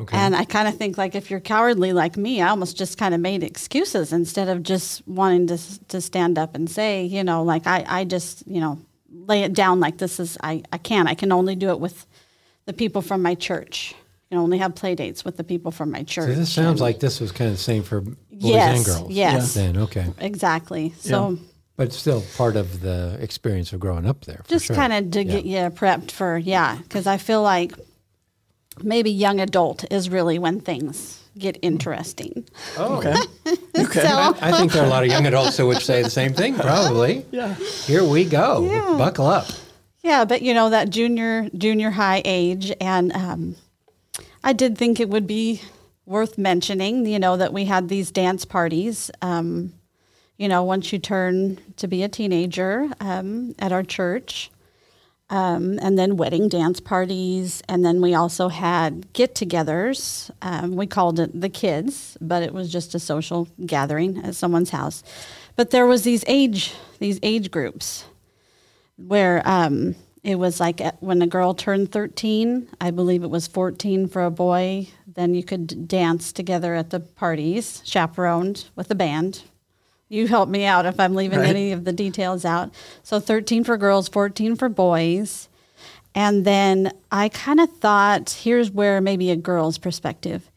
Okay. 0.01 0.17
And 0.17 0.35
I 0.35 0.45
kind 0.45 0.67
of 0.67 0.77
think 0.77 0.97
like 0.99 1.15
if 1.15 1.31
you're 1.31 1.41
cowardly 1.41 1.93
like 1.93 2.17
me, 2.17 2.41
I 2.41 2.49
almost 2.49 2.77
just 2.77 2.97
kind 2.99 3.15
of 3.15 3.21
made 3.21 3.43
excuses 3.43 4.13
instead 4.13 4.49
of 4.49 4.63
just 4.63 5.07
wanting 5.07 5.47
to 5.49 5.59
to 5.89 6.01
stand 6.01 6.39
up 6.39 6.55
and 6.55 6.71
say, 6.71 7.05
you 7.05 7.23
know, 7.23 7.43
like 7.43 7.67
I 7.67 7.85
I 7.87 8.05
just 8.05 8.47
you 8.47 8.61
know 8.61 8.79
lay 9.13 9.43
it 9.43 9.53
down 9.53 9.81
like 9.81 9.99
this 9.99 10.19
is 10.21 10.39
I 10.43 10.63
I 10.73 10.79
can't 10.79 11.09
I 11.09 11.15
can 11.15 11.33
only 11.33 11.55
do 11.57 11.69
it 11.71 11.81
with 11.81 12.07
the 12.67 12.73
people 12.73 13.03
from 13.03 13.21
my 13.23 13.35
church. 13.35 13.95
You 14.31 14.37
can 14.37 14.39
only 14.45 14.59
have 14.59 14.75
play 14.77 14.95
dates 14.95 15.25
with 15.25 15.37
the 15.37 15.45
people 15.45 15.71
from 15.73 15.91
my 15.91 16.03
church. 16.05 16.29
So 16.29 16.35
this 16.35 16.53
sounds 16.53 16.81
And- 16.81 16.81
like 16.81 17.01
this 17.01 17.21
was 17.21 17.33
kind 17.33 17.51
of 17.51 17.57
the 17.57 17.63
same 17.63 17.83
for 17.83 18.01
boys 18.01 18.17
Yes, 18.31 18.77
and 18.77 18.87
girls. 18.87 19.11
yes. 19.11 19.55
Then 19.55 19.77
okay, 19.77 20.07
exactly. 20.19 20.95
So. 20.99 21.37
but 21.77 21.93
still 21.93 22.23
part 22.37 22.57
of 22.57 22.81
the 22.81 23.17
experience 23.21 23.73
of 23.73 23.81
growing 23.81 24.07
up 24.07 24.25
there. 24.25 24.41
For 24.45 24.51
just 24.51 24.67
sure. 24.67 24.77
kind 24.77 24.93
of 24.93 25.11
to 25.11 25.25
Yeah. 25.25 25.33
get 25.33 25.45
you 25.47 25.59
prepped 25.71 26.11
for 26.11 26.39
yeah 26.39 26.77
because 26.83 27.07
i 27.07 27.17
feel 27.17 27.43
like 27.43 27.73
maybe 28.83 29.11
young 29.11 29.41
adult 29.41 29.85
is 29.91 30.09
really 30.11 30.39
when 30.39 30.61
things 30.61 31.17
get 31.39 31.59
interesting 31.63 32.45
Oh, 32.77 32.97
Okay. 32.99 33.15
Okay. 33.79 34.01
so 34.03 34.35
I 34.41 34.53
think 34.53 34.73
there 34.73 34.83
are 34.83 34.87
a 34.87 34.91
lot 34.91 35.05
of 35.05 35.09
young 35.11 35.27
adults 35.27 35.57
who 35.57 35.67
would 35.69 35.81
say 35.81 36.03
the 36.03 36.11
same 36.11 36.35
thing. 36.35 36.55
Probably. 36.69 37.25
yeah. 37.31 37.55
Here 37.55 38.05
we 38.05 38.25
go. 38.25 38.65
Yeah. 38.65 38.97
Buckle 38.99 39.27
up. 39.27 39.47
yeah 40.03 40.25
but 40.25 40.43
you 40.43 40.53
know 40.55 40.71
that 40.71 40.91
junior 40.91 41.49
junior 41.57 41.91
high 41.91 42.23
age 42.25 42.73
and 42.81 43.13
um, 43.13 43.55
i 44.43 44.53
did 44.53 44.77
think 44.79 44.99
it 44.99 45.09
would 45.11 45.27
be 45.27 45.61
worth 46.07 46.37
mentioning 46.39 47.05
you 47.07 47.19
know 47.19 47.37
that 47.37 47.53
we 47.53 47.65
had 47.67 47.89
these 47.89 48.11
dance 48.11 48.45
parties 48.47 49.11
um, 49.23 49.73
you 50.39 50.49
know 50.49 50.63
once 50.65 50.93
you 50.93 50.99
turn 50.99 51.59
to 51.77 51.87
be 51.87 52.03
a 52.03 52.09
teenager 52.09 52.89
um, 53.01 53.55
at 53.59 53.73
our 53.73 53.83
church 53.83 54.51
um, 55.31 55.79
and 55.81 55.99
then 55.99 56.17
wedding 56.17 56.49
dance 56.49 56.81
parties. 56.81 57.63
And 57.69 57.85
then 57.85 58.01
we 58.01 58.15
also 58.15 58.49
had 58.49 59.13
get 59.13 59.35
togethers. 59.35 60.31
Um, 60.43 60.77
we 60.77 60.87
called 60.87 61.21
it 61.21 61.41
the 61.41 61.49
kids, 61.49 62.19
but 62.21 62.43
it 62.43 62.53
was 62.53 62.71
just 62.71 62.95
a 62.95 62.99
social 62.99 63.49
gathering 63.65 64.19
at 64.19 64.35
someone's 64.35 64.71
house. 64.71 65.03
But 65.57 65.71
there 65.71 65.87
was 65.87 66.03
these 66.03 66.25
age 66.27 66.75
these 66.99 67.19
age 67.23 67.51
groups 67.51 68.05
where 68.97 69.41
um, 69.47 69.95
it 70.23 70.35
was 70.35 70.61
like 70.61 70.83
when 71.01 71.23
a 71.23 71.27
girl 71.27 71.55
turned 71.55 71.93
13, 71.93 72.69
I 72.81 72.91
believe 72.91 73.23
it 73.23 73.31
was 73.31 73.47
14 73.47 74.09
for 74.09 74.25
a 74.25 74.31
boy. 74.31 74.89
Then 75.07 75.35
you 75.35 75.43
could 75.43 75.89
dance 75.89 76.33
together 76.33 76.75
at 76.75 76.91
the 76.91 77.01
parties, 77.01 77.81
chaperoned 77.85 78.69
with 78.77 78.91
a 78.91 78.95
band. 78.95 79.43
You 80.11 80.27
help 80.27 80.49
me 80.49 80.65
out 80.65 80.87
if 80.87 80.99
I'm 80.99 81.15
leaving 81.15 81.39
Right. 81.39 81.49
any 81.49 81.71
of 81.73 81.85
the 81.85 81.93
details 81.93 82.45
out. 82.45 82.71
So 83.05 83.21
13 83.21 83.63
for 83.65 83.77
girls, 83.79 84.09
14 84.09 84.57
for 84.57 84.69
boys. 84.69 85.49
And 86.17 86.45
then 86.45 86.93
I 87.13 87.29
kind 87.29 87.61
of 87.61 87.71
thought 87.77 88.31
here's 88.43 88.73
where 88.73 89.01
maybe 89.01 89.31
a 89.31 89.37
girl's 89.37 89.79
perspective. 89.79 90.50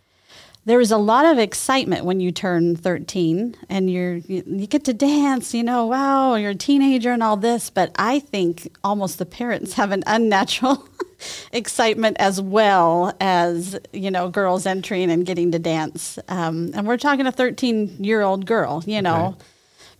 There 0.66 0.78
was 0.78 0.92
a 0.92 0.98
lot 0.98 1.26
of 1.26 1.38
excitement 1.40 2.06
when 2.06 2.22
you 2.22 2.32
turn 2.32 2.78
13 2.78 3.56
and 3.68 3.92
you're 3.92 4.16
you, 4.16 4.44
you 4.46 4.66
get 4.66 4.86
to 4.86 4.94
dance, 4.94 5.54
you 5.54 5.62
know, 5.62 5.86
wow, 5.88 6.36
you're 6.36 6.52
a 6.52 6.56
teenager 6.56 7.12
and 7.12 7.22
all 7.22 7.36
this, 7.36 7.70
but 7.70 7.92
I 7.98 8.20
think 8.20 8.74
almost 8.82 9.20
the 9.20 9.26
parents 9.26 9.74
have 9.74 9.92
an 9.92 10.04
unnatural 10.08 10.88
excitement 11.52 12.16
as 12.18 12.40
well 12.42 13.14
as, 13.20 13.78
you 13.92 14.10
know, 14.10 14.30
girls 14.30 14.66
entering 14.66 15.12
and 15.12 15.26
getting 15.26 15.52
to 15.52 15.60
dance. 15.60 16.18
Um, 16.30 16.72
and 16.74 16.88
we're 16.88 16.96
talking 16.98 17.28
a 17.28 17.32
13-year-old 17.34 18.46
girl, 18.46 18.84
you 18.86 19.02
know, 19.02 19.36
Okay. 19.36 19.46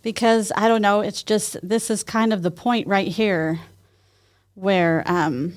because 0.00 0.50
I 0.56 0.68
don't 0.68 0.80
know, 0.82 1.02
it's 1.02 1.22
just 1.22 1.58
this 1.62 1.90
is 1.90 2.02
kind 2.02 2.32
of 2.32 2.42
the 2.42 2.50
point 2.50 2.86
right 2.86 3.08
here 3.08 3.60
where 4.54 5.02
um, 5.06 5.56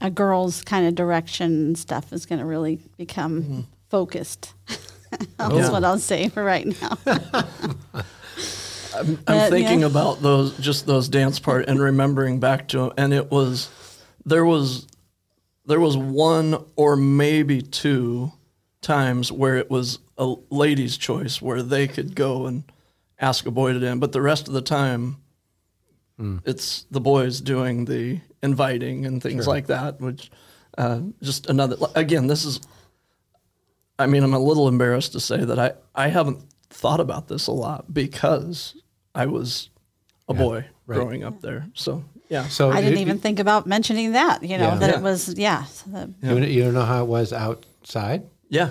a 0.00 0.10
girl's 0.10 0.62
kind 0.62 0.86
of 0.86 0.94
direction 0.94 1.46
and 1.66 1.78
stuff 1.78 2.12
is 2.12 2.24
going 2.24 2.38
to 2.38 2.44
really 2.44 2.76
become 2.96 3.66
focused. 3.88 4.54
That's 5.38 5.54
Yeah. 5.54 5.70
what 5.70 5.84
I'll 5.84 5.98
say 5.98 6.28
for 6.28 6.44
right 6.44 6.66
now. 6.66 6.98
I'm 8.94 9.18
Uh, 9.26 9.48
thinking 9.50 9.80
yeah. 9.80 9.86
about 9.86 10.22
those, 10.22 10.56
just 10.58 10.86
those 10.86 11.08
dance 11.08 11.38
part, 11.38 11.68
and 11.68 11.78
remembering 11.78 12.40
back 12.40 12.68
to 12.68 12.92
and 12.96 13.12
it 13.12 13.30
was 13.30 13.68
there 14.24 14.44
was 14.44 14.86
there 15.66 15.80
was 15.80 15.96
one 15.96 16.64
or 16.76 16.96
maybe 16.96 17.60
two 17.62 18.32
times 18.80 19.30
where 19.30 19.56
it 19.56 19.70
was 19.70 19.98
a 20.16 20.34
lady's 20.50 20.96
choice 20.96 21.40
where 21.42 21.62
they 21.62 21.86
could 21.86 22.14
go 22.14 22.46
and 22.46 22.64
ask 23.20 23.46
a 23.46 23.50
boy 23.50 23.72
to 23.72 23.78
dance, 23.80 24.00
but 24.00 24.12
the 24.12 24.22
rest 24.22 24.48
of 24.48 24.54
the 24.54 24.62
time, 24.62 25.16
it's 26.44 26.84
the 26.90 27.00
boys 27.00 27.40
doing 27.40 27.84
the 27.84 28.20
inviting 28.42 29.06
and 29.06 29.22
things 29.22 29.46
like 29.46 29.66
that. 29.68 30.00
Which 30.00 30.30
uh, 30.76 31.00
just 31.22 31.48
another 31.48 31.76
again, 31.94 32.26
this 32.26 32.44
is. 32.44 32.60
I 33.98 34.06
mean, 34.06 34.22
I'm 34.22 34.34
a 34.34 34.38
little 34.38 34.68
embarrassed 34.68 35.12
to 35.12 35.20
say 35.20 35.44
that 35.44 35.58
I, 35.58 35.72
I 35.94 36.08
haven't 36.08 36.40
thought 36.70 37.00
about 37.00 37.28
this 37.28 37.46
a 37.48 37.52
lot 37.52 37.92
because 37.92 38.74
I 39.14 39.26
was 39.26 39.70
a 40.28 40.34
boy 40.34 40.66
right. 40.86 40.96
growing 40.98 41.24
up 41.24 41.40
there. 41.40 41.66
So 41.74 42.04
yeah, 42.28 42.46
So 42.48 42.70
I 42.70 42.80
didn't 42.80 42.96
you- 42.98 43.02
even 43.02 43.18
think 43.18 43.38
about 43.40 43.66
mentioning 43.66 44.12
that, 44.12 44.42
you 44.42 44.58
know, 44.58 44.68
Yeah. 44.68 44.74
that 44.76 44.90
Yeah. 44.90 44.96
it 44.98 45.02
was, 45.02 45.34
yeah. 45.36 45.64
so 45.64 45.90
that- 45.90 46.10
You, 46.22 46.36
you 46.38 46.62
don't 46.64 46.74
know 46.74 46.84
how 46.84 47.02
it 47.02 47.08
was 47.08 47.32
outside. 47.32 48.24
yeah, 48.50 48.70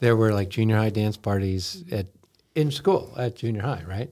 There 0.00 0.16
were 0.16 0.32
like 0.32 0.48
junior 0.50 0.76
high 0.76 0.90
dance 0.90 1.16
parties 1.16 1.84
at 1.90 2.06
in 2.54 2.70
school 2.72 3.12
at 3.16 3.36
junior 3.36 3.62
high, 3.62 3.84
right? 3.88 4.10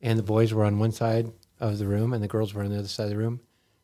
And 0.00 0.18
the 0.18 0.22
boys 0.22 0.52
were 0.54 0.64
on 0.64 0.78
one 0.78 0.92
side 0.92 1.32
of 1.58 1.78
the 1.78 1.86
room, 1.86 2.12
and 2.12 2.22
the 2.22 2.28
girls 2.28 2.54
were 2.54 2.62
on 2.62 2.70
the 2.70 2.78
other 2.78 2.86
side 2.88 3.04
of 3.04 3.10
the 3.10 3.16
room, 3.16 3.40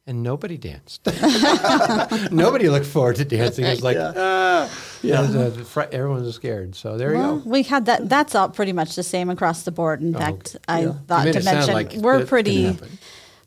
and 0.06 0.22
nobody 0.22 0.58
danced. 0.58 1.06
nobody 2.32 2.68
looked 2.68 2.86
forward 2.86 3.16
to 3.16 3.24
dancing. 3.24 3.64
It 3.64 3.70
was 3.70 3.82
like, 3.82 3.96
ah, 4.00 4.68
Yeah. 5.02 5.22
It 5.22 5.26
was, 5.26 5.36
uh, 5.36 5.64
fr- 5.64 5.80
everyone 5.92 6.22
was 6.22 6.34
scared. 6.34 6.74
So 6.74 6.96
there 6.96 7.12
well, 7.12 7.36
you 7.36 7.40
go. 7.42 7.48
we 7.48 7.62
had 7.62 7.86
that, 7.86 8.08
that's 8.08 8.34
all 8.34 8.48
pretty 8.48 8.72
much 8.72 8.96
the 8.96 9.02
same 9.02 9.30
across 9.30 9.62
the 9.62 9.70
board. 9.70 10.02
In 10.02 10.12
fact, 10.14 10.56
I 10.66 10.80
Yeah. 10.80 10.86
You 10.86 10.92
thought 11.06 11.32
to 11.32 11.42
mention, 11.42 11.74
like 11.74 11.92
we're 11.94 12.26
pretty, 12.26 12.76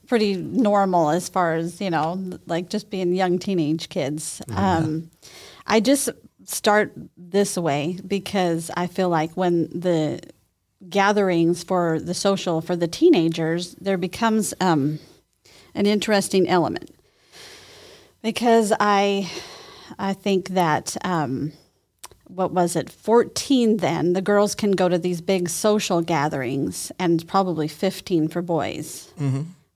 pretty 0.08 0.36
normal 0.36 1.10
as 1.10 1.28
far 1.30 1.56
as 1.56 1.82
you 1.82 1.90
know 1.90 2.32
like 2.46 2.70
just 2.70 2.90
being 2.90 3.14
young 3.14 3.40
teenage 3.40 3.90
kids 3.90 4.40
um, 4.52 5.10
i 5.66 5.80
just 5.80 6.10
start 6.44 6.94
this 7.18 7.58
way 7.58 7.98
because 8.06 8.70
i 8.78 8.86
feel 8.86 9.10
like 9.10 9.32
when 9.32 9.68
the 9.70 10.20
gatherings 10.90 11.64
for 11.64 12.00
the 12.00 12.14
social 12.14 12.62
for 12.62 12.76
the 12.76 12.88
teenagers 12.88 13.74
there 13.82 13.98
becomes 13.98 14.54
um, 14.62 15.00
an 15.76 15.86
interesting 15.86 16.48
element. 16.50 16.90
Because 18.22 18.74
i 18.80 19.30
i 20.00 20.14
think 20.14 20.50
that 20.50 20.98
um, 21.06 21.52
what 22.28 22.52
was 22.52 22.76
it 22.76 22.90
14 22.90 23.78
then 23.78 24.14
the 24.14 24.22
girls 24.22 24.56
can 24.56 24.72
go 24.72 24.90
to 24.90 24.98
these 24.98 25.22
big 25.22 25.48
social 25.48 26.02
gatherings 26.02 26.92
and 26.98 27.28
probably 27.28 27.68
15 27.68 28.28
for 28.30 28.42
boys. 28.42 29.12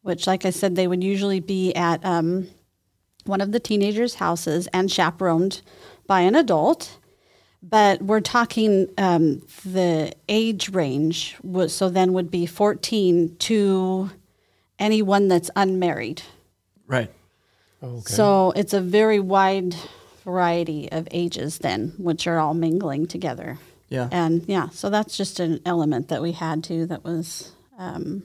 Which 0.01 0.25
like 0.25 0.45
i 0.45 0.49
said 0.49 0.75
they 0.75 0.87
would 0.87 1.03
usually 1.03 1.39
be 1.39 1.73
at 1.75 2.03
um, 2.03 2.47
one 3.25 3.41
of 3.41 3.51
the 3.51 3.59
teenagers 3.59 4.15
houses 4.15 4.67
and 4.73 4.91
chaperoned 4.91 5.61
by 6.07 6.21
an 6.21 6.35
adult. 6.35 6.97
But 7.61 8.01
we're 8.01 8.21
talking 8.21 8.87
um, 8.97 9.41
the 9.65 10.13
age 10.29 10.69
range 10.69 11.35
was 11.43 11.75
so 11.75 11.89
then 11.89 12.13
would 12.13 12.31
be 12.31 12.45
14 12.45 13.35
to 13.37 14.09
anyone 14.79 15.27
that's 15.27 15.51
unmarried. 15.55 16.21
Right. 16.87 17.11
Okay. 17.83 18.01
So 18.13 18.51
it's 18.55 18.73
a 18.73 18.81
very 18.81 19.19
wide 19.19 19.75
variety 20.25 20.91
of 20.91 21.07
ages 21.11 21.59
then, 21.59 21.93
which 21.97 22.27
are 22.27 22.39
all 22.39 22.53
mingling 22.53 23.07
together. 23.07 23.57
Yeah. 23.89 24.09
And 24.11 24.43
yeah, 24.47 24.69
so 24.69 24.89
that's 24.89 25.17
just 25.17 25.39
an 25.39 25.59
element 25.65 26.09
that 26.09 26.21
we 26.21 26.31
had 26.33 26.63
to 26.65 26.85
that 26.87 27.03
was 27.03 27.51
um, 27.77 28.23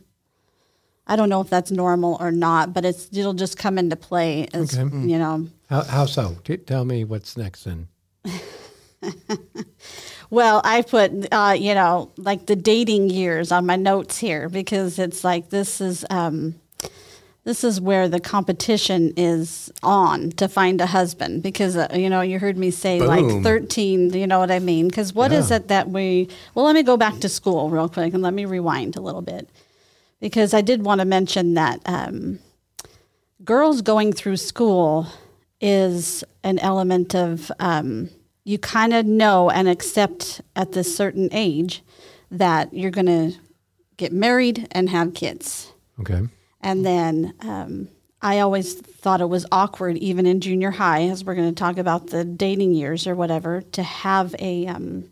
I 1.06 1.16
don't 1.16 1.28
know 1.28 1.40
if 1.40 1.48
that's 1.50 1.70
normal 1.70 2.16
or 2.20 2.30
not, 2.30 2.72
but 2.74 2.84
it's 2.84 3.08
it'll 3.16 3.34
just 3.34 3.56
come 3.58 3.78
into 3.78 3.96
play 3.96 4.48
as 4.52 4.76
Okay. 4.78 4.96
you 4.96 5.18
know. 5.18 5.48
how, 5.68 5.82
how 5.82 6.06
so? 6.06 6.36
T- 6.44 6.56
tell 6.56 6.84
me 6.84 7.04
what's 7.04 7.36
next 7.36 7.64
then. 7.64 7.88
Well, 10.30 10.60
I 10.64 10.82
put 10.82 11.12
uh, 11.32 11.54
you 11.58 11.74
know 11.74 12.10
like 12.16 12.46
the 12.46 12.56
dating 12.56 13.10
years 13.10 13.52
on 13.52 13.66
my 13.66 13.76
notes 13.76 14.18
here 14.18 14.48
because 14.48 14.98
it's 14.98 15.22
like 15.22 15.50
this 15.50 15.80
is 15.80 16.04
um, 16.10 16.56
this 17.44 17.62
is 17.62 17.80
where 17.80 18.08
the 18.08 18.18
competition 18.18 19.12
is 19.16 19.70
on 19.82 20.30
to 20.32 20.48
find 20.48 20.80
a 20.80 20.86
husband 20.86 21.42
because 21.42 21.76
uh, 21.76 21.86
you 21.94 22.10
know 22.10 22.20
you 22.22 22.38
heard 22.38 22.56
me 22.56 22.70
say 22.70 22.98
Boom. 22.98 23.08
like 23.08 23.42
13 23.44 24.12
you 24.14 24.26
know 24.26 24.38
what 24.38 24.50
i 24.50 24.58
mean 24.58 24.88
because 24.88 25.12
what 25.12 25.30
is 25.30 25.50
Yeah. 25.50 25.56
it 25.56 25.68
that 25.68 25.90
we 25.90 26.28
well 26.54 26.64
let 26.64 26.74
me 26.74 26.82
go 26.82 26.96
back 26.96 27.20
to 27.20 27.28
school 27.28 27.68
real 27.70 27.88
quick 27.88 28.14
and 28.14 28.22
let 28.22 28.32
me 28.34 28.44
rewind 28.46 28.96
a 28.96 29.00
little 29.00 29.22
bit 29.22 29.48
because 30.20 30.54
i 30.54 30.62
did 30.62 30.84
want 30.84 31.00
to 31.00 31.04
mention 31.04 31.54
that 31.54 31.80
um, 31.84 32.38
girls 33.44 33.82
going 33.82 34.12
through 34.12 34.38
school 34.38 35.06
is 35.60 36.24
an 36.42 36.58
element 36.60 37.14
of 37.14 37.52
um, 37.60 38.08
you 38.44 38.58
kind 38.58 38.92
of 38.92 39.06
know 39.06 39.50
and 39.50 39.68
accept 39.68 40.40
at 40.54 40.72
this 40.72 40.94
certain 40.94 41.28
age 41.32 41.82
that 42.30 42.72
you're 42.74 42.90
going 42.90 43.06
to 43.06 43.32
get 43.96 44.12
married 44.12 44.66
and 44.72 44.90
have 44.90 45.14
kids 45.14 45.72
Okay. 46.00 46.22
and 46.60 46.84
then 46.84 47.34
um, 47.40 47.88
I 48.20 48.40
always 48.40 48.74
thought 48.74 49.20
it 49.20 49.28
was 49.28 49.44
awkward, 49.52 49.98
even 49.98 50.24
in 50.26 50.40
junior 50.40 50.70
high, 50.70 51.02
as 51.08 51.24
we're 51.24 51.34
going 51.34 51.54
to 51.54 51.58
talk 51.58 51.76
about 51.76 52.06
the 52.08 52.24
dating 52.24 52.72
years 52.72 53.06
or 53.06 53.14
whatever, 53.14 53.60
to 53.72 53.82
have 53.82 54.34
a 54.38 54.66
um, 54.66 55.10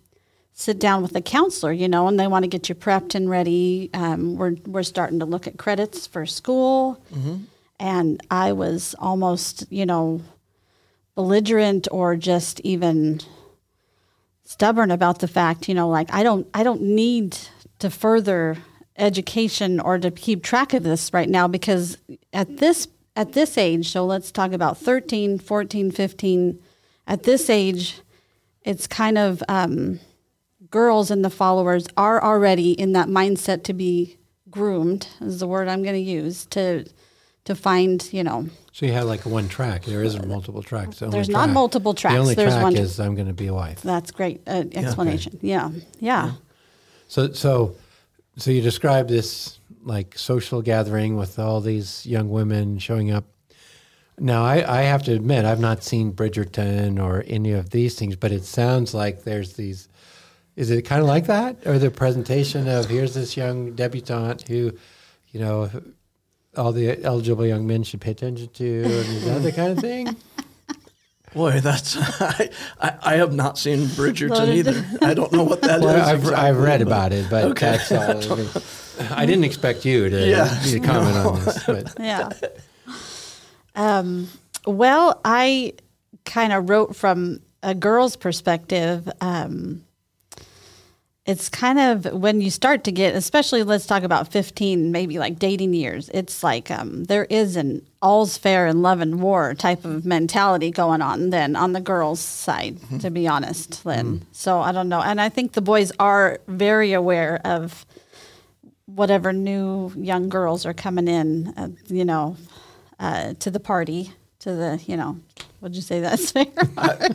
sit 0.55 0.79
down 0.79 1.03
with 1.03 1.15
a 1.15 1.21
counselor, 1.21 1.73
you 1.73 1.89
know, 1.89 2.09
and 2.09 2.19
they 2.19 2.27
want 2.27 2.43
to 2.45 2.49
get 2.49 2.69
you 2.71 2.75
prepped 2.75 3.15
and 3.15 3.29
ready. 3.29 3.91
Um, 3.93 4.37
we're 4.37 4.57
we're 4.67 4.83
starting 4.83 5.19
to 5.21 5.27
look 5.27 5.47
at 5.47 5.59
credits 5.59 6.07
for 6.07 6.25
school, 6.25 6.99
and 7.79 8.21
I 8.31 8.53
was 8.53 8.95
almost, 8.99 9.65
you 9.71 9.85
know, 9.85 10.23
belligerent 11.15 11.89
or 11.91 12.17
just 12.17 12.61
even 12.61 13.21
stubborn 14.45 14.91
about 14.91 15.21
the 15.21 15.29
fact, 15.29 15.69
you 15.69 15.75
know, 15.75 15.89
like 15.89 16.13
I 16.13 16.23
don't 16.23 16.47
I 16.55 16.63
don't 16.63 16.83
need 16.83 17.39
to 17.79 17.91
further 17.91 18.59
education 18.97 19.81
or 19.81 19.99
to 19.99 20.11
keep 20.11 20.43
track 20.43 20.75
of 20.75 20.83
this 20.83 21.13
right 21.13 21.29
now 21.29 21.49
because 21.49 21.99
at 22.33 22.59
this 22.59 22.89
at 23.17 23.33
this 23.33 23.59
age, 23.59 23.91
so 23.91 24.07
let's 24.07 24.31
talk 24.31 24.53
about 24.53 24.79
13, 24.79 25.39
14, 25.39 25.91
15, 25.91 26.59
at 27.07 27.25
this 27.25 27.51
age, 27.51 28.01
it's 28.63 28.87
kind 28.87 29.19
of 29.19 29.43
um, 29.49 30.01
girls 30.71 31.11
and 31.11 31.23
the 31.23 31.31
followers 31.31 31.87
are 31.97 32.23
already 32.23 32.73
in 32.73 32.93
that 32.93 33.09
mindset 33.09 33.65
to 33.65 33.75
be 33.75 34.17
groomed 34.51 35.09
is 35.21 35.41
the 35.41 35.47
word 35.47 35.69
I'm 35.69 35.83
going 35.83 35.95
to 35.95 36.01
use 36.01 36.47
to 36.47 36.87
to 37.45 37.55
find, 37.55 38.09
you 38.13 38.23
know, 38.23 38.47
So 38.73 38.87
you 38.87 38.93
have 38.93 39.07
like 39.07 39.27
one 39.27 39.49
track. 39.49 39.85
There 39.85 40.03
isn't 40.03 40.29
multiple 40.29 40.63
tracks. 40.63 40.99
The 41.01 41.07
only 41.07 41.17
There's 41.17 41.29
not 41.29 41.45
track- 41.47 41.55
multiple 41.55 41.95
tracks. 41.95 42.15
The 42.15 42.21
only 42.21 42.35
There's 42.35 42.53
track 42.53 42.63
one- 42.63 42.77
is 42.77 43.01
I'm 43.01 43.15
going 43.15 43.27
to 43.29 43.33
be 43.35 43.49
a 43.49 43.55
wife. 43.55 43.83
that's 43.83 44.11
great 44.13 44.43
uh, 44.47 44.65
explanation. 44.73 45.39
Yeah. 45.43 45.71
yeah. 45.99 46.33
So 47.09 47.33
so 47.33 47.75
so 48.37 48.51
you 48.51 48.63
describe 48.63 49.09
this 49.09 49.59
like 49.85 50.17
social 50.17 50.63
gathering 50.63 51.17
with 51.17 51.39
all 51.39 51.61
these 51.61 52.07
young 52.07 52.31
women 52.31 52.79
showing 52.79 53.11
up. 53.11 53.25
Now 54.19 54.45
I, 54.45 54.81
I 54.81 54.83
have 54.83 55.03
to 55.05 55.13
admit 55.13 55.45
I've 55.45 55.59
not 55.61 55.83
seen 55.83 56.13
Bridgerton 56.13 57.03
or 57.03 57.25
any 57.27 57.53
of 57.53 57.71
these 57.71 57.97
things, 57.97 58.15
but 58.17 58.31
it 58.31 58.45
sounds 58.45 58.95
like 58.95 59.25
there's 59.25 59.55
these. 59.55 59.89
Is 60.55 60.71
it 60.71 60.83
kind 60.83 61.01
of 61.01 61.09
like 61.09 61.27
that, 61.27 61.67
or 61.67 61.79
the 61.79 61.91
presentation 61.91 62.69
of 62.69 62.87
here's 62.89 63.15
this 63.15 63.37
young 63.37 63.75
debutante 63.75 64.47
who, 64.49 64.73
you 65.33 65.41
know, 65.41 65.71
all 66.57 66.73
the 66.73 67.03
eligible 67.05 67.47
young 67.47 67.67
men 67.67 67.83
should 67.83 68.01
pay 68.01 68.11
attention 68.11 68.49
to, 68.49 68.83
and 68.83 68.87
is 68.87 69.25
that 69.25 69.39
the 69.43 69.53
kind 69.53 69.73
of 69.73 69.79
thing? 69.79 70.17
Boy, 71.35 71.61
that's 71.61 71.97
I, 72.21 72.51
I, 72.79 72.95
I 73.03 73.15
have 73.15 73.33
not 73.33 73.57
seen 73.59 73.87
Bridgerton 73.87 74.49
either. 74.49 74.85
I 75.01 75.15
don't 75.15 75.33
know 75.33 75.45
what 75.45 75.63
that 75.63 75.79
is. 75.79 75.85
Well, 75.87 75.97
I've, 76.09 76.19
exactly, 76.19 76.35
I've 76.45 76.59
read 76.59 76.79
but- 76.81 76.87
about 76.89 77.13
it, 77.13 77.31
but 77.31 77.45
Okay. 77.47 77.79
that's 77.89 77.91
all. 77.91 78.33
I, 78.35 78.37
mean, 78.43 78.49
I 79.13 79.25
didn't 79.25 79.45
expect 79.45 79.87
you 79.87 80.11
to, 80.11 80.29
Yeah. 80.29 80.61
me 80.63 80.73
to 80.73 80.81
comment 80.81 81.17
on 81.17 81.43
this, 81.45 81.65
but 81.67 81.95
yeah. 81.99 82.29
Um, 83.75 84.29
well, 84.67 85.21
I 85.25 85.73
kind 86.27 86.53
of 86.53 86.69
wrote 86.69 86.95
from 86.95 87.41
a 87.63 87.75
girl's 87.75 88.17
perspective. 88.17 89.09
Um, 89.23 89.85
it's 91.25 91.49
kind 91.49 91.79
of 91.79 92.13
when 92.21 92.41
you 92.41 92.51
start 92.51 92.83
to 92.85 92.93
get, 92.93 93.15
especially 93.15 93.63
let's 93.63 93.87
talk 93.87 94.03
about 94.03 94.33
15, 94.33 94.91
maybe 94.91 95.21
like 95.21 95.39
dating 95.39 95.73
years, 95.73 96.11
it's 96.13 96.43
like 96.43 96.69
um, 96.71 97.05
there 97.05 97.27
is 97.27 97.55
an 97.55 97.87
all's 98.01 98.37
fair 98.37 98.67
in 98.67 98.83
love 98.83 99.01
and 99.01 99.21
war 99.21 99.55
type 99.55 99.85
of 99.85 100.05
mentality 100.05 100.73
going 100.73 101.01
on 101.01 101.31
then 101.31 101.55
on 101.55 101.73
the 101.75 101.81
girls' 101.81 102.19
side, 102.19 102.79
to 103.01 103.11
be 103.11 103.29
honest, 103.29 103.87
Lynn. 103.87 104.25
So 104.33 104.61
I 104.61 104.73
don't 104.73 104.89
know. 104.89 105.01
And 105.01 105.21
I 105.21 105.29
think 105.29 105.53
the 105.53 105.63
boys 105.63 105.93
are 106.01 106.41
very 106.49 106.93
aware 106.93 107.41
of 107.45 107.87
whatever 108.87 109.33
new 109.33 109.93
young 109.97 110.29
girls 110.29 110.67
are 110.67 110.75
coming 110.75 111.07
in, 111.07 111.55
uh, 111.57 111.69
you 111.87 112.05
know, 112.05 112.37
uh, 112.99 113.35
to 113.39 113.49
the 113.51 113.61
party, 113.61 114.13
to 114.41 114.53
the, 114.53 114.81
you 114.87 114.97
know, 114.97 115.21
would 115.63 115.75
you 115.77 115.83
say 115.83 116.01
that's 116.01 116.33
fair? 116.33 116.47
I, 116.77 117.15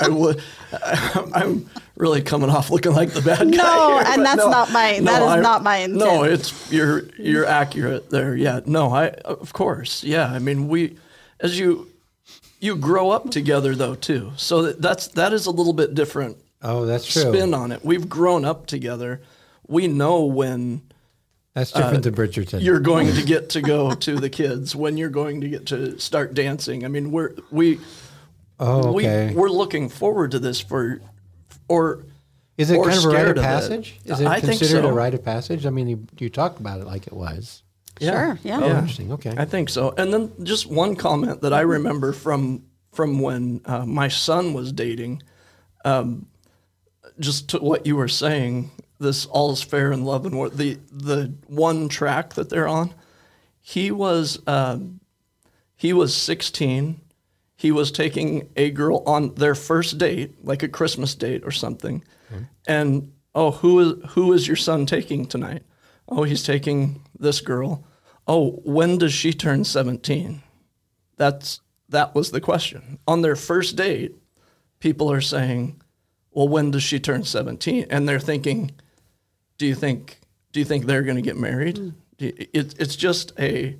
I 0.00 0.08
would. 0.08 0.40
I, 0.72 1.30
I'm 1.34 1.68
really 1.96 2.22
coming 2.22 2.48
off 2.48 2.70
looking 2.70 2.92
like 2.92 3.10
the 3.10 3.20
bad 3.20 3.40
guy. 3.50 3.56
No, 3.56 3.98
here, 3.98 4.06
and 4.06 4.16
but 4.16 4.22
that's 4.24 4.36
not 4.36 4.72
my- 4.72 5.00
that 5.00 5.22
is 5.22 5.28
I- 5.28 5.40
not 5.40 5.62
my 5.62 5.76
intent. 5.78 5.98
No, 5.98 6.22
it's 6.22 6.72
you're 6.72 7.08
you're 7.18 7.44
accurate 7.44 8.08
there. 8.10 8.34
Yeah. 8.36 8.60
No, 8.64 8.92
I 8.94 9.08
of 9.08 9.52
course. 9.52 10.04
Yeah. 10.04 10.32
I 10.32 10.38
mean, 10.38 10.68
we 10.68 10.96
as 11.40 11.58
you 11.58 11.88
you 12.60 12.76
grow 12.76 13.10
up 13.10 13.30
together 13.30 13.74
though 13.74 13.94
too. 13.94 14.32
So 14.36 14.62
that, 14.62 14.80
that's 14.80 15.08
that 15.08 15.32
is 15.32 15.46
a 15.46 15.50
little 15.50 15.72
bit 15.72 15.94
different 15.94 16.38
oh, 16.62 16.86
that's 16.86 17.12
true. 17.12 17.22
spin 17.32 17.52
on 17.54 17.72
it. 17.72 17.84
We've 17.84 18.08
grown 18.08 18.44
up 18.44 18.66
together. 18.66 19.20
We 19.66 19.86
know 19.86 20.24
when 20.24 20.82
That's 21.58 21.72
different 21.72 22.04
than 22.04 22.14
Bridgerton. 22.14 22.62
you're 22.62 22.78
going 22.78 23.12
to 23.14 23.22
get 23.22 23.50
to 23.50 23.60
go 23.60 23.94
to 23.94 24.16
the 24.16 24.30
kids, 24.30 24.76
when 24.76 24.96
you're 24.96 25.08
going 25.08 25.40
to 25.40 25.48
get 25.48 25.66
to 25.66 25.98
start 25.98 26.34
dancing. 26.34 26.84
I 26.84 26.88
mean, 26.88 27.10
we're 27.10 27.34
we 27.50 27.80
oh, 28.60 28.94
okay. 28.94 29.30
we 29.30 29.34
we're 29.34 29.48
looking 29.48 29.88
forward 29.88 30.30
to 30.32 30.38
this 30.38 30.60
for 30.60 31.00
or 31.68 32.04
Is 32.56 32.70
it 32.70 32.76
or 32.76 32.84
kind 32.84 32.98
of 32.98 33.04
a 33.04 33.08
rite 33.08 33.28
of 33.28 33.38
of 33.38 33.42
passage? 33.42 33.98
Is 34.04 34.20
it 34.20 34.26
I 34.26 34.40
considered 34.40 34.82
so. 34.82 34.88
a 34.88 34.92
rite 34.92 35.14
of 35.14 35.24
passage? 35.24 35.66
I 35.66 35.70
mean, 35.70 35.88
you, 35.88 36.06
you 36.18 36.30
talk 36.30 36.60
about 36.60 36.80
it 36.80 36.86
like 36.86 37.06
it 37.08 37.12
was. 37.12 37.62
Sure, 38.00 38.38
yeah. 38.44 38.60
Oh, 38.62 38.66
Yeah. 38.66 38.78
interesting. 38.78 39.12
Okay. 39.12 39.34
I 39.36 39.44
think 39.44 39.68
so. 39.68 39.92
And 39.98 40.12
then 40.12 40.32
just 40.44 40.66
one 40.66 40.94
comment 40.94 41.40
that 41.42 41.52
I 41.52 41.62
remember 41.62 42.12
from 42.12 42.62
from 42.92 43.18
when 43.18 43.60
uh, 43.64 43.84
my 43.84 44.08
son 44.08 44.54
was 44.54 44.72
dating, 44.72 45.22
um, 45.84 46.26
just 47.18 47.48
to 47.50 47.58
what 47.58 47.86
you 47.86 47.96
were 47.96 48.08
saying, 48.08 48.70
this 48.98 49.26
all's 49.26 49.62
fair 49.62 49.92
in 49.92 50.04
love 50.04 50.26
and 50.26 50.34
war. 50.36 50.48
The 50.48 50.78
the 50.92 51.32
one 51.46 51.88
track 51.88 52.34
that 52.34 52.48
they're 52.50 52.68
on, 52.68 52.94
he 53.60 53.90
was 53.90 54.40
um, 54.46 55.00
he 55.76 55.92
was 55.92 56.14
16. 56.14 57.00
He 57.56 57.72
was 57.72 57.90
taking 57.90 58.48
a 58.56 58.70
girl 58.70 59.02
on 59.06 59.34
their 59.34 59.54
first 59.54 59.98
date, 59.98 60.44
like 60.44 60.62
a 60.62 60.68
Christmas 60.68 61.14
date 61.14 61.42
or 61.44 61.50
something. 61.50 62.04
And 62.66 63.12
oh, 63.34 63.50
who 63.52 63.78
is 63.80 64.10
who 64.10 64.32
is 64.32 64.46
your 64.46 64.56
son 64.56 64.86
taking 64.86 65.26
tonight? 65.26 65.62
Oh, 66.08 66.22
he's 66.24 66.42
taking 66.42 67.02
this 67.18 67.40
girl. 67.40 67.84
Oh, 68.26 68.60
when 68.64 68.98
does 68.98 69.12
she 69.12 69.32
turn 69.32 69.64
17? 69.64 70.42
That's 71.16 71.60
that 71.88 72.14
was 72.14 72.30
the 72.30 72.40
question. 72.40 72.98
On 73.06 73.22
their 73.22 73.36
first 73.36 73.76
date, 73.76 74.14
people 74.78 75.10
are 75.10 75.20
saying, 75.20 75.80
"Well, 76.30 76.48
when 76.48 76.70
does 76.70 76.82
she 76.82 77.00
turn 77.00 77.24
17?" 77.24 77.86
And 77.90 78.08
they're 78.08 78.20
thinking, 78.20 78.72
"Do 79.58 79.66
you 79.66 79.74
think 79.74 80.20
do 80.52 80.60
you 80.60 80.64
think 80.66 80.86
they're 80.86 81.02
going 81.02 81.16
to 81.16 81.22
get 81.22 81.36
married?" 81.36 81.74
Do 81.74 82.26
you- 82.26 82.32
It, 82.52 82.74
it's 82.78 82.96
just 82.96 83.32
a 83.38 83.76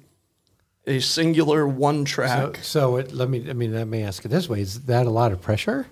a 0.87 1.01
singular 1.01 1.67
one 1.67 2.05
track. 2.05 2.61
so 2.63 2.97
it, 2.97 3.13
let 3.13 3.29
me. 3.29 3.49
I 3.51 3.53
mean, 3.53 3.75
let 3.75 3.87
me 3.89 4.03
ask 4.03 4.25
it 4.25 4.29
this 4.29 4.49
way: 4.49 4.61
Is 4.61 4.83
that 4.87 5.07
a 5.07 5.11
lot 5.11 5.33
of 5.33 5.41
pressure, 5.41 5.87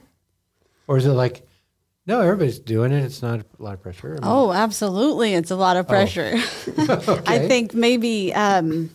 or 0.86 0.96
is 0.96 1.04
it 1.06 1.10
like, 1.10 1.46
no, 2.06 2.20
everybody's 2.20 2.58
doing 2.58 2.92
it? 2.92 3.04
It's 3.04 3.20
not 3.20 3.40
a 3.40 3.44
lot 3.62 3.74
of 3.74 3.82
pressure. 3.82 4.08
I 4.08 4.12
mean, 4.12 4.20
Oh, 4.22 4.52
absolutely. 4.52 5.34
It's 5.34 5.50
a 5.50 5.56
lot 5.56 5.76
of 5.76 5.86
pressure. 5.88 6.32
I 6.78 6.98
okay. 7.08 7.48
think 7.48 7.74
maybe 7.74 8.32
um, 8.32 8.90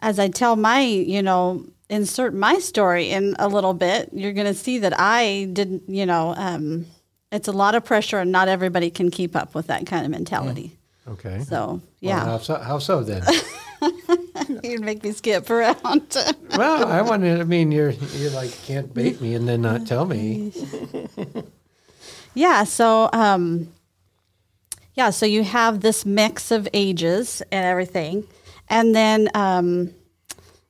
as 0.00 0.18
I 0.18 0.28
tell 0.28 0.56
my, 0.56 0.80
you 0.80 1.20
know, 1.20 1.66
insert 1.90 2.32
my 2.32 2.58
story 2.58 3.10
in 3.10 3.34
a 3.38 3.48
little 3.48 3.74
bit, 3.74 4.10
you're 4.12 4.32
going 4.32 4.46
to 4.46 4.54
see 4.54 4.78
that 4.78 4.98
I 4.98 5.48
didn't, 5.52 5.82
you 5.88 6.06
know, 6.06 6.32
um, 6.38 6.86
it's 7.32 7.48
a 7.48 7.52
lot 7.52 7.74
of 7.74 7.84
pressure 7.84 8.18
and 8.18 8.30
not 8.32 8.48
everybody 8.48 8.90
can 8.90 9.10
keep 9.10 9.34
up 9.36 9.54
with 9.54 9.66
that 9.68 9.86
kind 9.86 10.04
of 10.04 10.10
mentality. 10.10 10.76
Okay. 11.08 11.40
So, 11.44 11.66
Well, 11.66 11.82
yeah. 12.00 12.24
how 12.24 12.38
so, 12.38 12.56
how 12.56 12.78
so 12.78 13.02
then? 13.02 13.22
You'd 14.62 14.80
make 14.80 15.02
me 15.04 15.12
skip 15.12 15.48
around. 15.50 16.16
well, 16.56 16.86
I 16.86 17.02
wanted. 17.02 17.40
I 17.40 17.44
mean, 17.44 17.70
you're 17.72 17.90
you 17.90 18.30
like 18.30 18.50
can't 18.64 18.92
bait 18.92 19.20
me 19.20 19.34
and 19.34 19.46
then 19.48 19.62
not 19.62 19.86
tell 19.86 20.04
me. 20.04 20.52
yeah. 22.34 22.64
So, 22.64 23.08
um, 23.12 23.72
yeah. 24.94 25.10
So 25.10 25.26
you 25.26 25.44
have 25.44 25.80
this 25.80 26.04
mix 26.06 26.50
of 26.50 26.68
ages 26.72 27.42
and 27.52 27.64
everything, 27.64 28.26
and 28.68 28.94
then 28.94 29.28
um, 29.34 29.94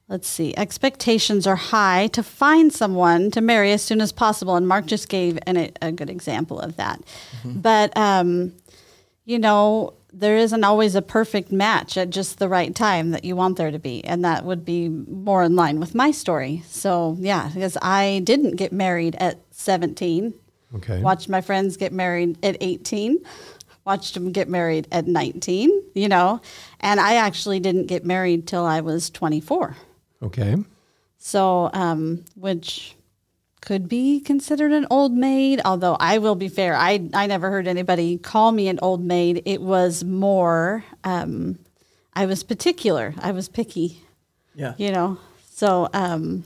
let's 0.08 0.28
see. 0.28 0.56
Expectations 0.56 1.46
are 1.46 1.56
high 1.56 2.06
to 2.08 2.22
find 2.22 2.72
someone 2.72 3.30
to 3.32 3.40
marry 3.40 3.72
as 3.72 3.82
soon 3.82 4.00
as 4.00 4.12
possible, 4.12 4.56
and 4.56 4.66
Mark 4.66 4.86
just 4.86 5.08
gave 5.08 5.38
an, 5.46 5.70
a 5.82 5.92
good 5.92 6.10
example 6.10 6.60
of 6.60 6.76
that. 6.76 7.00
But 7.44 7.96
um, 7.96 8.52
you 9.24 9.38
know, 9.38 9.94
there 10.12 10.38
isn't 10.38 10.64
always 10.64 10.94
a 10.94 11.02
perfect 11.02 11.52
match 11.52 11.98
at 11.98 12.08
just 12.08 12.38
the 12.38 12.48
right 12.48 12.74
time 12.74 13.10
that 13.10 13.24
you 13.24 13.36
want 13.36 13.58
there 13.58 13.70
to 13.70 13.78
be. 13.78 14.02
And 14.04 14.24
that 14.24 14.44
would 14.46 14.64
be 14.64 14.88
more 14.88 15.42
in 15.42 15.56
line 15.56 15.78
with 15.78 15.94
my 15.94 16.10
story. 16.10 16.62
So, 16.66 17.16
yeah, 17.20 17.50
because 17.52 17.76
I 17.82 18.22
didn't 18.24 18.56
get 18.56 18.72
married 18.72 19.14
at 19.16 19.38
17. 19.50 20.32
Okay. 20.76 21.02
Watched 21.02 21.28
my 21.28 21.42
friends 21.42 21.76
get 21.76 21.92
married 21.92 22.38
at 22.42 22.56
18. 22.60 23.18
Watched 23.84 24.14
them 24.14 24.32
get 24.32 24.48
married 24.48 24.88
at 24.90 25.06
19, 25.06 25.82
you 25.94 26.08
know. 26.08 26.40
And 26.80 26.98
I 26.98 27.16
actually 27.16 27.60
didn't 27.60 27.86
get 27.86 28.04
married 28.04 28.46
till 28.46 28.64
I 28.64 28.80
was 28.80 29.10
24. 29.10 29.76
Okay. 30.22 30.56
So, 31.18 31.70
um, 31.72 32.24
which 32.34 32.94
could 33.60 33.88
be 33.88 34.20
considered 34.20 34.72
an 34.72 34.86
old 34.90 35.12
maid, 35.12 35.60
although 35.64 35.96
I 35.98 36.18
will 36.18 36.36
be 36.36 36.48
fair. 36.48 36.76
I, 36.76 37.08
I 37.14 37.26
never 37.26 37.50
heard 37.50 37.66
anybody 37.66 38.16
call 38.18 38.52
me 38.52 38.68
an 38.68 38.78
old 38.80 39.02
maid. 39.04 39.42
It 39.44 39.60
was 39.60 40.04
more, 40.04 40.84
um, 41.04 41.58
I 42.14 42.26
was 42.26 42.44
particular. 42.44 43.14
I 43.18 43.32
was 43.32 43.48
picky, 43.48 44.02
Yeah. 44.54 44.74
you 44.78 44.92
know. 44.92 45.18
So, 45.50 45.88
um, 45.92 46.44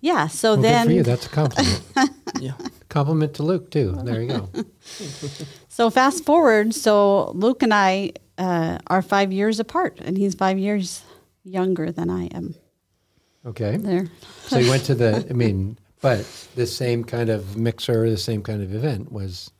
yeah. 0.00 0.26
So 0.26 0.54
Well, 0.54 0.62
then, 0.62 0.86
good 0.86 0.90
for 0.90 0.96
you. 0.96 1.02
That's 1.04 1.26
a 1.26 1.30
compliment. 1.30 1.82
Yeah. 2.40 2.52
compliment 2.88 3.34
to 3.34 3.42
Luke 3.42 3.70
too. 3.70 3.98
There 4.04 4.20
you 4.22 4.28
go. 4.28 4.48
so 5.68 5.90
fast 5.90 6.24
forward. 6.24 6.72
So 6.74 7.30
Luke 7.32 7.62
and 7.62 7.74
I 7.74 8.12
uh, 8.36 8.78
are 8.86 9.02
five 9.02 9.32
years 9.32 9.58
apart, 9.60 9.98
and 10.00 10.16
he's 10.16 10.34
five 10.34 10.58
years 10.58 11.02
younger 11.42 11.90
than 11.90 12.10
I 12.10 12.26
am. 12.26 12.54
Okay. 13.46 13.76
There. 13.76 14.06
So 14.46 14.58
you 14.58 14.70
went 14.70 14.84
to 14.84 14.94
the. 14.94 15.26
I 15.28 15.32
mean, 15.32 15.78
but 16.00 16.24
the 16.54 16.66
same 16.66 17.04
kind 17.04 17.30
of 17.30 17.56
mixer, 17.56 18.08
the 18.08 18.16
same 18.16 18.42
kind 18.42 18.62
of 18.62 18.74
event 18.74 19.10
was 19.12 19.50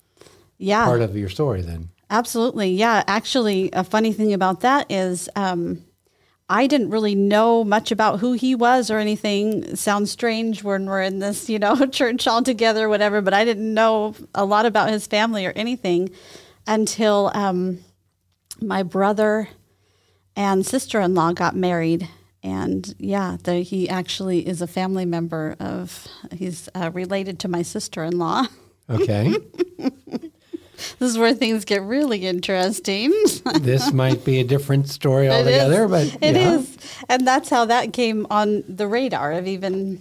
Yeah. 0.58 0.84
part 0.84 1.00
of 1.02 1.16
your 1.16 1.28
story 1.28 1.62
then. 1.62 1.90
Absolutely. 2.10 2.70
Yeah. 2.70 3.02
Actually, 3.06 3.70
a 3.72 3.84
funny 3.84 4.12
thing 4.12 4.32
about 4.32 4.60
that 4.60 4.90
is 4.90 5.28
um, 5.36 5.84
I 6.48 6.66
didn't 6.66 6.90
really 6.90 7.14
know 7.14 7.64
much 7.64 7.90
about 7.92 8.20
who 8.20 8.32
he 8.32 8.54
was 8.54 8.90
or 8.90 8.98
anything. 8.98 9.64
It 9.64 9.78
sounds 9.78 10.10
strange 10.10 10.64
when 10.64 10.86
we're 10.86 11.02
in 11.02 11.18
this, 11.18 11.48
you 11.50 11.58
know, 11.58 11.86
church 11.90 12.26
all 12.26 12.42
together, 12.42 12.88
whatever, 12.88 13.20
but 13.20 13.34
I 13.34 13.44
didn't 13.44 13.72
know 13.74 14.14
a 14.34 14.44
lot 14.44 14.64
about 14.66 14.90
his 14.90 15.06
family 15.06 15.44
or 15.44 15.52
anything 15.54 16.10
until 16.66 17.30
um, 17.34 17.80
my 18.60 18.82
brother 18.82 19.48
and 20.36 20.64
sister 20.64 21.00
in 21.00 21.14
law 21.14 21.32
got 21.32 21.54
married. 21.56 22.08
And 22.48 22.94
yeah, 22.98 23.36
the, 23.42 23.56
he 23.56 23.88
actually 23.88 24.46
is 24.46 24.62
a 24.62 24.66
family 24.66 25.04
member 25.04 25.54
of, 25.60 26.06
he's 26.32 26.68
uh, 26.74 26.90
related 26.94 27.38
to 27.40 27.48
my 27.48 27.62
sister 27.62 28.02
in 28.04 28.18
law. 28.18 28.46
Okay. 28.90 29.36
This 30.98 31.10
is 31.10 31.18
where 31.18 31.34
things 31.34 31.66
get 31.66 31.82
really 31.82 32.26
interesting. 32.26 33.10
this 33.60 33.92
might 33.92 34.24
be 34.24 34.40
a 34.40 34.44
different 34.44 34.88
story 34.88 35.28
altogether, 35.28 35.84
it 35.84 35.88
but. 35.88 36.06
It 36.22 36.36
yeah. 36.36 36.54
is. 36.54 36.78
and 37.06 37.26
that's 37.26 37.50
how 37.50 37.66
that 37.66 37.92
came 37.92 38.26
on 38.30 38.64
the 38.66 38.86
radar 38.86 39.32
of 39.32 39.46
even 39.46 40.00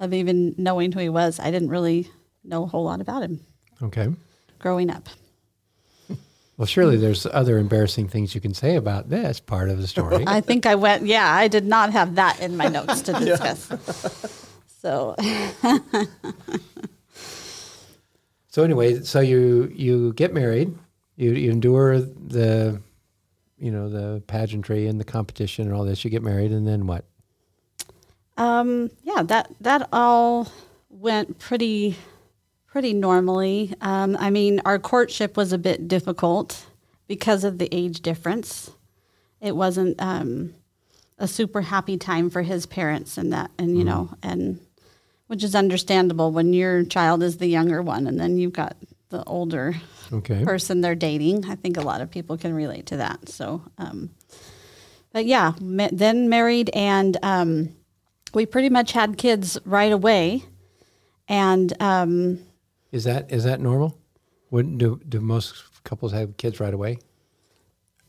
of 0.00 0.12
even 0.12 0.54
knowing 0.58 0.90
who 0.90 0.98
he 0.98 1.08
was. 1.08 1.38
I 1.38 1.52
didn't 1.52 1.68
really 1.68 2.10
know 2.42 2.64
a 2.64 2.66
whole 2.66 2.82
lot 2.84 3.00
about 3.00 3.22
him 3.22 3.38
Okay. 3.82 4.08
growing 4.58 4.90
up. 4.90 5.08
Well, 6.56 6.66
surely 6.66 6.96
there's 6.96 7.26
other 7.26 7.58
embarrassing 7.58 8.08
things 8.08 8.34
you 8.34 8.40
can 8.40 8.54
say 8.54 8.76
about 8.76 9.08
this 9.08 9.40
part 9.40 9.70
of 9.70 9.80
the 9.80 9.88
story. 9.88 10.24
I 10.26 10.40
think 10.40 10.66
I 10.66 10.76
went. 10.76 11.04
Yeah, 11.06 11.28
I 11.28 11.48
did 11.48 11.66
not 11.66 11.90
have 11.92 12.14
that 12.14 12.40
in 12.40 12.56
my 12.56 12.68
notes 12.68 13.00
to 13.02 13.12
discuss. 13.18 14.46
So 14.80 15.16
So 18.54 18.62
anyway, 18.62 19.00
so 19.00 19.18
you 19.18 19.72
you 19.74 20.12
get 20.12 20.32
married, 20.32 20.78
you 21.16 21.32
you 21.32 21.50
endure 21.50 21.98
the, 21.98 22.80
you 23.58 23.72
know, 23.72 23.88
the 23.88 24.22
pageantry 24.28 24.86
and 24.86 25.00
the 25.00 25.04
competition 25.04 25.66
and 25.66 25.74
all 25.74 25.82
this. 25.84 26.04
You 26.04 26.10
get 26.10 26.22
married, 26.22 26.52
and 26.52 26.64
then 26.64 26.86
what? 26.86 27.04
Um, 28.36 28.92
yeah, 29.02 29.24
that 29.24 29.50
that 29.60 29.88
all 29.92 30.52
went 30.88 31.40
pretty 31.40 31.96
pretty 32.74 32.92
normally. 32.92 33.72
Um, 33.80 34.16
I 34.18 34.30
mean, 34.30 34.60
our 34.64 34.80
courtship 34.80 35.36
was 35.36 35.52
a 35.52 35.58
bit 35.58 35.86
difficult 35.86 36.66
because 37.06 37.44
of 37.44 37.58
the 37.58 37.68
age 37.70 38.00
difference. 38.00 38.68
It 39.40 39.54
wasn't 39.54 39.94
um, 40.02 40.54
a 41.16 41.28
super 41.28 41.60
happy 41.60 41.96
time 41.96 42.30
for 42.30 42.42
his 42.42 42.66
parents, 42.66 43.16
and 43.16 43.32
that, 43.32 43.52
and 43.60 43.78
you 43.78 43.84
know, 43.84 44.10
and 44.24 44.58
which 45.28 45.44
is 45.44 45.54
understandable 45.54 46.32
when 46.32 46.52
your 46.52 46.82
child 46.84 47.22
is 47.22 47.36
the 47.38 47.46
younger 47.46 47.80
one, 47.80 48.08
and 48.08 48.18
then 48.18 48.38
you've 48.38 48.52
got 48.54 48.76
the 49.10 49.22
older 49.22 49.76
Okay. 50.12 50.42
person 50.42 50.80
they're 50.80 50.96
dating. 50.96 51.44
I 51.48 51.54
think 51.54 51.76
a 51.76 51.80
lot 51.82 52.00
of 52.00 52.10
people 52.10 52.36
can 52.36 52.52
relate 52.54 52.86
to 52.86 52.96
that. 52.96 53.28
So, 53.28 53.62
um, 53.78 54.10
but 55.12 55.26
yeah, 55.26 55.52
ma- 55.60 55.90
then 55.92 56.28
married, 56.28 56.70
and 56.74 57.16
um, 57.22 57.68
we 58.34 58.46
pretty 58.46 58.68
much 58.68 58.90
had 58.90 59.16
kids 59.16 59.58
right 59.64 59.92
away. 59.92 60.42
And 61.28 61.72
um, 61.80 62.40
Is 62.94 63.02
that 63.04 63.32
is 63.32 63.42
that 63.42 63.60
normal? 63.60 63.98
Wouldn't 64.50 64.78
do 64.78 65.00
do 65.08 65.20
most 65.20 65.54
couples 65.82 66.12
have 66.12 66.36
kids 66.36 66.60
right 66.60 66.72
away? 66.72 66.98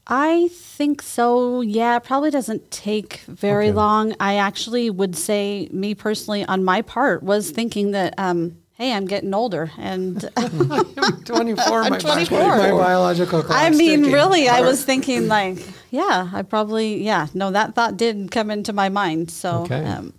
I 0.08 0.50
think 0.54 1.02
so. 1.02 1.62
Yeah, 1.62 1.98
it 1.98 2.04
probably 2.04 2.30
doesn't 2.30 2.70
take 2.70 3.22
very 3.28 3.70
Okay. 3.70 3.76
long. 3.76 4.14
I 4.20 4.36
actually 4.36 4.92
would 4.92 5.16
say, 5.16 5.68
me 5.72 5.96
personally, 5.96 6.46
on 6.46 6.64
my 6.64 6.84
part, 6.84 7.24
was 7.24 7.50
thinking 7.50 7.90
that, 7.92 8.14
um, 8.20 8.58
hey, 8.74 8.94
I'm 8.94 9.08
getting 9.08 9.34
older, 9.34 9.72
and 9.80 10.22
Twenty 11.26 11.56
four. 11.56 11.90
my- 11.90 11.98
24. 11.98 12.38
My 12.38 12.70
biological 12.70 13.42
clock. 13.42 13.58
I 13.60 13.72
mean, 13.72 14.12
really, 14.12 14.48
I 14.48 14.62
was 14.62 14.86
thinking 14.90 15.28
like, 15.28 15.58
yeah, 15.90 16.30
I 16.32 16.44
probably, 16.44 17.04
yeah, 17.04 17.26
no, 17.34 17.50
that 17.50 17.74
thought 17.74 17.98
did 17.98 18.30
come 18.30 18.52
into 18.52 18.74
my 18.74 18.90
mind. 18.90 19.32
So, 19.32 19.64
Okay. 19.64 19.84
um, 19.84 20.14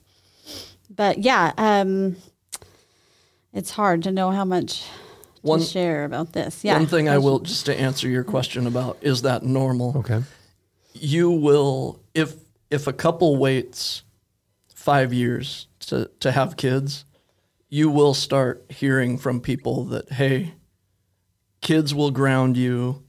but 0.90 1.18
yeah, 1.18 1.52
um, 1.58 2.16
it's 3.56 3.70
hard 3.70 4.02
to 4.02 4.12
know 4.12 4.30
how 4.30 4.44
much 4.44 4.84
One- 5.40 5.60
to 5.60 5.64
share 5.64 6.04
about 6.04 6.34
this. 6.34 6.62
Yeah. 6.62 6.76
One 6.76 6.86
thing 6.86 7.08
I 7.08 7.18
will 7.18 7.38
just 7.52 7.66
to 7.66 7.80
answer 7.80 8.08
your 8.08 8.22
question 8.22 8.66
about 8.66 8.98
is 9.00 9.22
that 9.22 9.42
normal? 9.42 9.96
Okay. 9.98 10.22
You 10.92 11.30
will 11.30 12.00
if 12.14 12.34
if 12.70 12.86
a 12.86 12.92
couple 12.92 13.36
waits 13.36 14.02
five 14.74 15.12
years 15.12 15.68
to, 15.80 16.10
to 16.20 16.32
have 16.32 16.56
kids, 16.56 17.04
you 17.68 17.90
will 17.90 18.14
start 18.14 18.64
hearing 18.68 19.18
from 19.18 19.40
people 19.40 19.84
that, 19.86 20.12
hey, 20.12 20.54
kids 21.60 21.94
will 21.94 22.10
ground 22.10 22.56
you. 22.56 23.02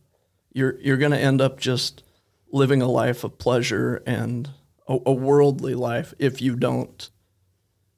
You're 0.53 0.79
you're 0.79 0.97
gonna 0.97 1.17
end 1.17 1.41
up 1.41 1.59
just 1.59 2.03
living 2.51 2.81
a 2.81 2.87
life 2.87 3.23
of 3.23 3.37
pleasure 3.37 4.01
and 4.07 4.49
a, 4.87 4.97
a 5.05 5.13
worldly 5.13 5.75
life 5.75 6.13
if 6.17 6.41
you 6.41 6.55
don't 6.55 7.09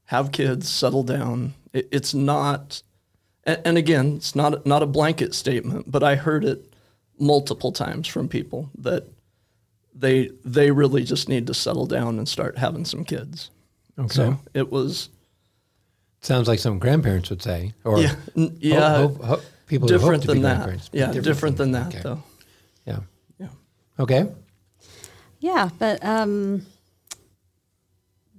have 0.05 0.31
kids, 0.31 0.67
settle 0.67 1.03
down. 1.03 1.53
It, 1.73 1.87
it's 1.91 2.13
not 2.13 2.81
and, 3.43 3.61
and 3.65 3.77
again, 3.77 4.15
it's 4.17 4.35
not 4.35 4.65
not 4.65 4.83
a 4.83 4.87
blanket 4.87 5.33
statement, 5.33 5.89
but 5.91 6.03
I 6.03 6.15
heard 6.15 6.43
it 6.45 6.73
multiple 7.19 7.71
times 7.71 8.07
from 8.07 8.27
people 8.29 8.69
that 8.79 9.05
they 9.93 10.29
they 10.45 10.71
really 10.71 11.03
just 11.03 11.27
need 11.29 11.47
to 11.47 11.53
settle 11.53 11.85
down 11.85 12.17
and 12.17 12.27
start 12.27 12.57
having 12.57 12.85
some 12.85 13.03
kids. 13.03 13.49
Okay. 13.97 14.07
So 14.09 14.39
it 14.53 14.71
was 14.71 15.09
Sounds 16.21 16.47
like 16.49 16.59
some 16.59 16.79
grandparents 16.79 17.29
would 17.29 17.41
say, 17.41 17.73
or 17.85 17.99
yeah 17.99 18.15
n- 18.35 18.49
ho- 18.49 18.55
yeah 18.59 18.97
ho- 18.97 19.19
ho- 19.23 19.41
people 19.67 19.87
who 19.87 19.93
hope 19.93 20.01
different 20.01 20.21
to 20.23 20.27
than 20.27 20.37
be 20.37 20.41
that. 20.43 20.89
Yeah, 20.91 21.11
different, 21.13 21.57
than 21.57 21.71
things. 21.73 21.93
that 21.93 21.95
Okay. 21.95 22.01
though. 22.03 22.23
Yeah. 22.85 22.99
Yeah. 23.39 23.47
Okay. 23.99 24.29
Yeah, 25.39 25.69
but 25.79 26.03
um, 26.03 26.65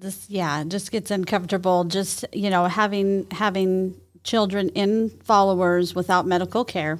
this 0.00 0.28
yeah 0.28 0.64
just 0.64 0.90
gets 0.90 1.10
uncomfortable. 1.10 1.84
Just 1.84 2.24
you 2.32 2.50
know 2.50 2.64
having 2.64 3.26
having 3.30 3.94
children 4.24 4.68
in 4.70 5.10
followers 5.24 5.94
without 5.94 6.26
medical 6.26 6.64
care 6.64 6.98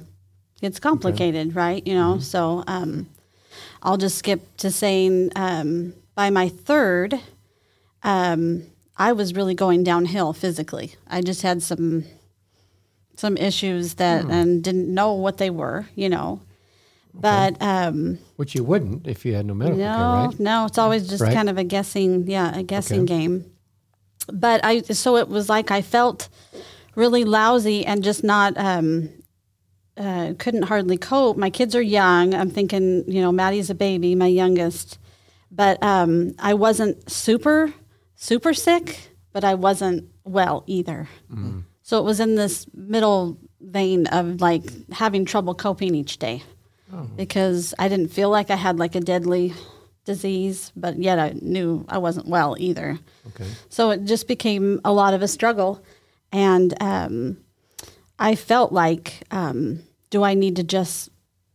gets 0.61 0.79
complicated, 0.79 1.55
right? 1.55 1.85
You 1.85 1.95
know, 1.95 2.19
so 2.19 2.63
um, 2.67 3.09
I'll 3.81 3.97
just 3.97 4.17
skip 4.17 4.57
to 4.57 4.71
saying 4.71 5.31
um, 5.35 5.93
by 6.15 6.29
my 6.29 6.49
third, 6.49 7.19
um, 8.03 8.63
I 8.97 9.11
was 9.11 9.33
really 9.33 9.55
going 9.55 9.83
downhill 9.83 10.33
physically. 10.33 10.93
I 11.07 11.21
just 11.21 11.41
had 11.41 11.63
some 11.63 12.05
some 13.15 13.37
issues 13.37 13.95
that 13.95 14.25
and 14.25 14.63
didn't 14.63 14.93
know 14.93 15.13
what 15.13 15.37
they 15.37 15.49
were, 15.49 15.87
you 15.95 16.09
know. 16.09 16.41
But 17.13 17.61
um, 17.61 18.19
Which 18.37 18.55
you 18.55 18.63
wouldn't 18.63 19.07
if 19.07 19.25
you 19.25 19.33
had 19.35 19.45
no 19.45 19.53
medical 19.53 19.79
no, 19.79 19.95
care, 19.95 20.27
right? 20.29 20.39
no, 20.39 20.65
it's 20.65 20.77
always 20.77 21.07
just 21.09 21.21
Right? 21.21 21.33
kind 21.33 21.49
of 21.49 21.57
a 21.57 21.63
guessing, 21.63 22.27
yeah, 22.27 22.57
a 22.57 22.63
guessing 22.63 23.01
Okay. 23.01 23.07
game. 23.07 23.45
But 24.31 24.63
I, 24.63 24.81
so 24.81 25.17
it 25.17 25.27
was 25.27 25.49
like 25.49 25.71
I 25.71 25.81
felt 25.81 26.29
really 26.95 27.23
lousy 27.25 27.85
and 27.85 28.03
just 28.03 28.23
not, 28.23 28.57
um, 28.57 29.09
uh, 29.97 30.33
couldn't 30.39 30.63
hardly 30.63 30.97
cope. 30.97 31.37
My 31.37 31.49
kids 31.49 31.75
are 31.75 31.81
young. 31.81 32.33
I'm 32.33 32.49
thinking, 32.49 33.03
you 33.11 33.21
know, 33.21 33.31
Maddie's 33.31 33.69
a 33.69 33.75
baby, 33.75 34.15
my 34.15 34.27
youngest, 34.27 34.97
but 35.51 35.81
um, 35.83 36.33
I 36.39 36.53
wasn't 36.53 37.09
super, 37.11 37.73
super 38.15 38.53
sick, 38.53 39.11
but 39.33 39.43
I 39.43 39.55
wasn't 39.55 40.09
well 40.23 40.63
either. 40.65 41.09
So 41.83 41.99
it 41.99 42.03
was 42.05 42.19
in 42.21 42.35
this 42.35 42.65
middle 42.73 43.37
vein 43.59 44.07
of 44.07 44.39
like 44.39 44.63
having 44.93 45.25
trouble 45.25 45.53
coping 45.55 45.93
each 45.93 46.17
day 46.19 46.41
because 47.15 47.73
I 47.79 47.87
didn't 47.87 48.09
feel 48.09 48.29
like 48.29 48.49
I 48.49 48.55
had 48.55 48.79
like 48.79 48.95
a 48.95 48.99
deadly 49.01 49.53
disease, 50.05 50.71
but 50.75 50.97
yet 50.97 51.19
I 51.19 51.33
knew 51.41 51.85
I 51.87 51.97
wasn't 51.99 52.27
well 52.27 52.55
either. 52.59 52.99
Okay. 53.27 53.47
So 53.69 53.91
it 53.91 54.05
just 54.05 54.27
became 54.27 54.81
a 54.83 54.91
lot 54.91 55.13
of 55.13 55.21
a 55.21 55.27
struggle. 55.27 55.83
And 56.31 56.73
um, 56.81 57.37
I 58.17 58.35
felt 58.35 58.71
like, 58.71 59.23
um, 59.31 59.81
do 60.09 60.23
I 60.23 60.33
need 60.33 60.55
to 60.57 60.63
just 60.63 61.09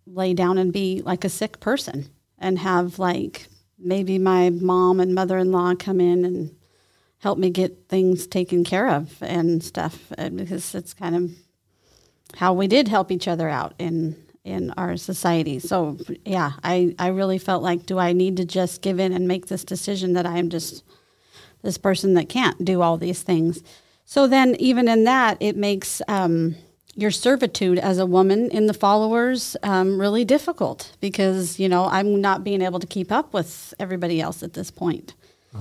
lay 0.07 0.35
down 0.35 0.59
and 0.59 0.73
be 0.73 1.03
like 1.05 1.25
a 1.25 1.29
sick 1.29 1.59
person 1.61 2.09
and 2.39 2.59
have 2.61 2.99
like 2.99 3.49
maybe 3.79 4.19
my 4.19 4.51
mom 4.51 5.01
and 5.01 5.15
mother 5.15 5.39
in 5.39 5.51
law 5.53 5.75
come 5.75 6.01
in 6.01 6.25
and 6.25 6.55
help 7.19 7.39
me 7.39 7.51
get 7.51 7.89
things 7.89 8.27
taken 8.27 8.63
care 8.65 8.89
of 8.89 9.21
and 9.23 9.63
stuff? 9.65 10.13
uh, 10.17 10.29
Because 10.29 10.75
it's 10.75 10.95
kind 10.95 11.17
of 11.17 11.31
how 12.37 12.53
we 12.53 12.69
did 12.69 12.89
help 12.89 13.11
each 13.11 13.27
other 13.29 13.49
out 13.49 13.75
in 13.79 14.17
in 14.47 14.71
our 14.77 14.97
society. 14.97 15.59
So 15.59 15.99
yeah, 16.25 16.53
I 16.63 16.95
I 16.99 17.09
really 17.09 17.39
felt 17.39 17.63
like 17.63 17.85
do 17.85 17.99
I 17.99 18.13
need 18.13 18.37
to 18.39 18.45
just 18.45 18.81
give 18.81 18.99
in 19.01 19.13
and 19.13 19.27
make 19.29 19.47
this 19.47 19.65
decision 19.65 20.13
that 20.15 20.25
I 20.27 20.39
am 20.39 20.49
just 20.49 20.85
this 21.63 21.79
person 21.79 22.15
that 22.15 22.29
can't 22.29 22.65
do 22.65 22.81
all 22.81 22.97
these 22.97 23.23
things. 23.23 23.63
So 24.05 24.27
then 24.29 24.55
even 24.59 24.89
in 24.89 25.05
that 25.05 25.37
it 25.41 25.57
makes 25.57 26.01
um, 26.07 26.55
your 26.95 27.11
servitude 27.11 27.79
as 27.79 27.99
a 27.99 28.07
woman 28.07 28.51
in 28.51 28.67
the 28.67 28.75
followers 28.75 29.57
um, 29.63 30.01
really 30.01 30.25
difficult 30.25 30.97
because 31.01 31.59
you 31.59 31.69
know 31.69 31.87
I'm 31.87 32.21
not 32.21 32.45
being 32.45 32.63
able 32.63 32.79
to 32.79 32.87
keep 32.87 33.11
up 33.11 33.35
with 33.35 33.75
everybody 33.81 34.21
else 34.21 34.43
at 34.43 34.53
this 34.55 34.71
point 34.71 35.15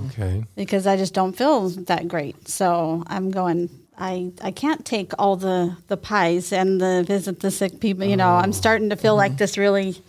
Okay. 0.06 0.44
because 0.54 0.86
I 0.86 0.96
just 0.96 1.14
don't 1.14 1.36
feel 1.36 1.68
that 1.70 2.06
great. 2.06 2.48
So 2.48 3.02
I'm 3.08 3.30
going. 3.30 3.68
I 3.96 4.32
I 4.42 4.50
can't 4.50 4.84
take 4.84 5.12
all 5.18 5.36
the 5.36 5.76
the 5.88 5.96
pies 5.96 6.52
and 6.52 6.80
the 6.80 7.04
visit 7.06 7.40
the 7.40 7.50
sick 7.50 7.80
people. 7.80 8.04
You 8.04 8.16
know, 8.16 8.34
I'm 8.34 8.52
starting 8.52 8.90
to 8.90 8.96
feel 8.96 9.16
like 9.16 9.38
this 9.38 9.56
really 9.56 10.02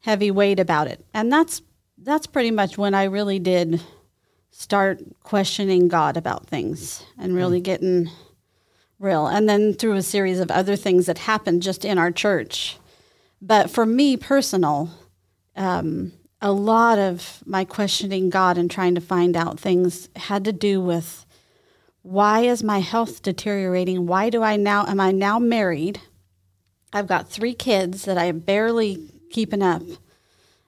heavy 0.00 0.30
weight 0.30 0.60
about 0.60 0.86
it, 0.88 1.04
and 1.14 1.32
that's 1.32 1.62
that's 1.98 2.26
pretty 2.26 2.50
much 2.50 2.76
when 2.76 2.94
I 2.94 3.04
really 3.04 3.38
did 3.38 3.80
start 4.50 5.00
questioning 5.22 5.88
God 5.88 6.16
about 6.16 6.46
things 6.46 7.02
and 7.18 7.34
really 7.34 7.60
getting 7.60 8.08
real. 9.00 9.26
And 9.26 9.48
then 9.48 9.74
through 9.74 9.94
a 9.94 10.02
series 10.02 10.38
of 10.38 10.50
other 10.50 10.76
things 10.76 11.06
that 11.06 11.18
happened 11.18 11.62
just 11.62 11.84
in 11.84 11.98
our 11.98 12.12
church. 12.12 12.78
But 13.42 13.68
for 13.68 13.84
me 13.84 14.16
personal, 14.16 14.90
um, 15.56 16.12
a 16.40 16.52
lot 16.52 16.98
of 16.98 17.42
my 17.46 17.64
questioning 17.64 18.30
God 18.30 18.56
and 18.56 18.70
trying 18.70 18.94
to 18.94 19.00
find 19.00 19.36
out 19.36 19.58
things 19.58 20.08
had 20.14 20.44
to 20.44 20.52
do 20.52 20.80
with 20.80 21.23
why 22.04 22.40
is 22.40 22.62
my 22.62 22.80
health 22.80 23.22
deteriorating? 23.22 24.06
Why 24.06 24.28
do 24.28 24.42
I 24.42 24.56
now 24.56 24.84
am 24.86 25.00
I 25.00 25.10
now 25.10 25.38
married? 25.38 26.02
I've 26.92 27.06
got 27.06 27.30
three 27.30 27.54
kids 27.54 28.04
that 28.04 28.18
I 28.18 28.26
am 28.26 28.40
barely 28.40 29.08
keeping 29.30 29.62
up. 29.62 29.82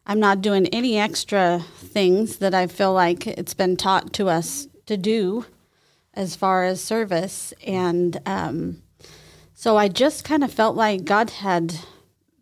I'm 0.07 0.19
not 0.19 0.41
doing 0.41 0.67
any 0.69 0.99
extra 0.99 1.63
things 1.77 2.39
that 2.39 2.55
I 2.55 2.67
feel 2.67 2.95
like 2.95 3.27
it's 3.27 3.53
been 3.53 3.77
taught 3.77 4.15
to 4.15 4.29
us 4.31 4.67
to 4.87 4.97
do 4.97 5.45
as 6.15 6.35
far 6.35 6.65
as 6.65 6.83
service. 6.83 7.53
And 7.67 8.19
um, 8.25 8.83
so 9.53 9.77
I 9.77 9.89
just 9.89 10.25
kind 10.25 10.43
of 10.43 10.51
felt 10.51 10.75
like 10.75 11.05
God 11.05 11.29
had 11.29 11.75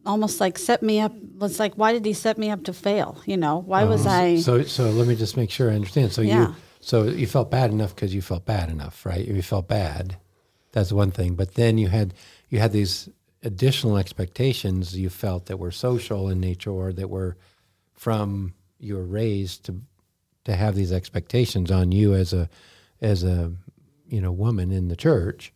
almost 0.07 0.39
like 0.41 0.57
set 0.57 0.85
me 0.85 1.01
up. 1.01 1.13
Was 1.41 1.59
like, 1.59 1.75
why 1.75 1.93
did 1.93 2.05
He 2.05 2.13
set 2.13 2.39
me 2.39 2.49
up 2.49 2.63
to 2.65 2.73
fail? 2.73 3.21
You 3.27 3.39
know, 3.39 3.59
why 3.67 3.83
was 3.83 4.07
I? 4.07 4.37
So 4.37 4.63
so 4.63 4.91
let 4.91 5.09
me 5.09 5.17
just 5.17 5.37
make 5.37 5.51
sure 5.51 5.69
I 5.69 5.75
understand. 5.75 6.13
So 6.13 6.23
Yeah. 6.23 6.49
you 6.51 6.55
so 6.85 7.05
you 7.05 7.27
felt 7.27 7.51
bad 7.51 7.71
enough 7.71 7.95
because 7.95 8.15
you 8.15 8.21
felt 8.23 8.45
bad 8.45 8.69
enough, 8.69 9.07
right? 9.07 9.27
You 9.27 9.41
felt 9.43 9.69
bad. 9.69 10.19
That's 10.73 10.93
one 10.93 11.11
thing. 11.11 11.35
But 11.35 11.55
then 11.55 11.79
you 11.79 11.89
had 11.89 12.13
you 12.51 12.59
had 12.59 12.73
these 12.73 13.09
additional 13.43 13.97
expectations 13.97 14.97
you 14.99 15.09
felt 15.11 15.47
that 15.47 15.59
were 15.59 15.71
social 15.71 16.29
in 16.29 16.41
nature 16.41 16.71
or 16.71 16.93
that 16.93 17.09
were 17.11 17.37
from 17.95 18.55
you 18.79 18.97
were 18.97 19.05
raised 19.07 19.65
to 19.67 19.81
to 20.45 20.55
have 20.57 20.75
these 20.75 20.93
expectations 20.93 21.71
on 21.71 21.91
you 21.93 22.15
as 22.15 22.33
a 22.33 22.49
as 23.01 23.25
a 23.25 23.53
you 24.09 24.21
know 24.21 24.33
woman 24.33 24.71
in 24.73 24.89
the 24.89 24.97
church 24.97 25.53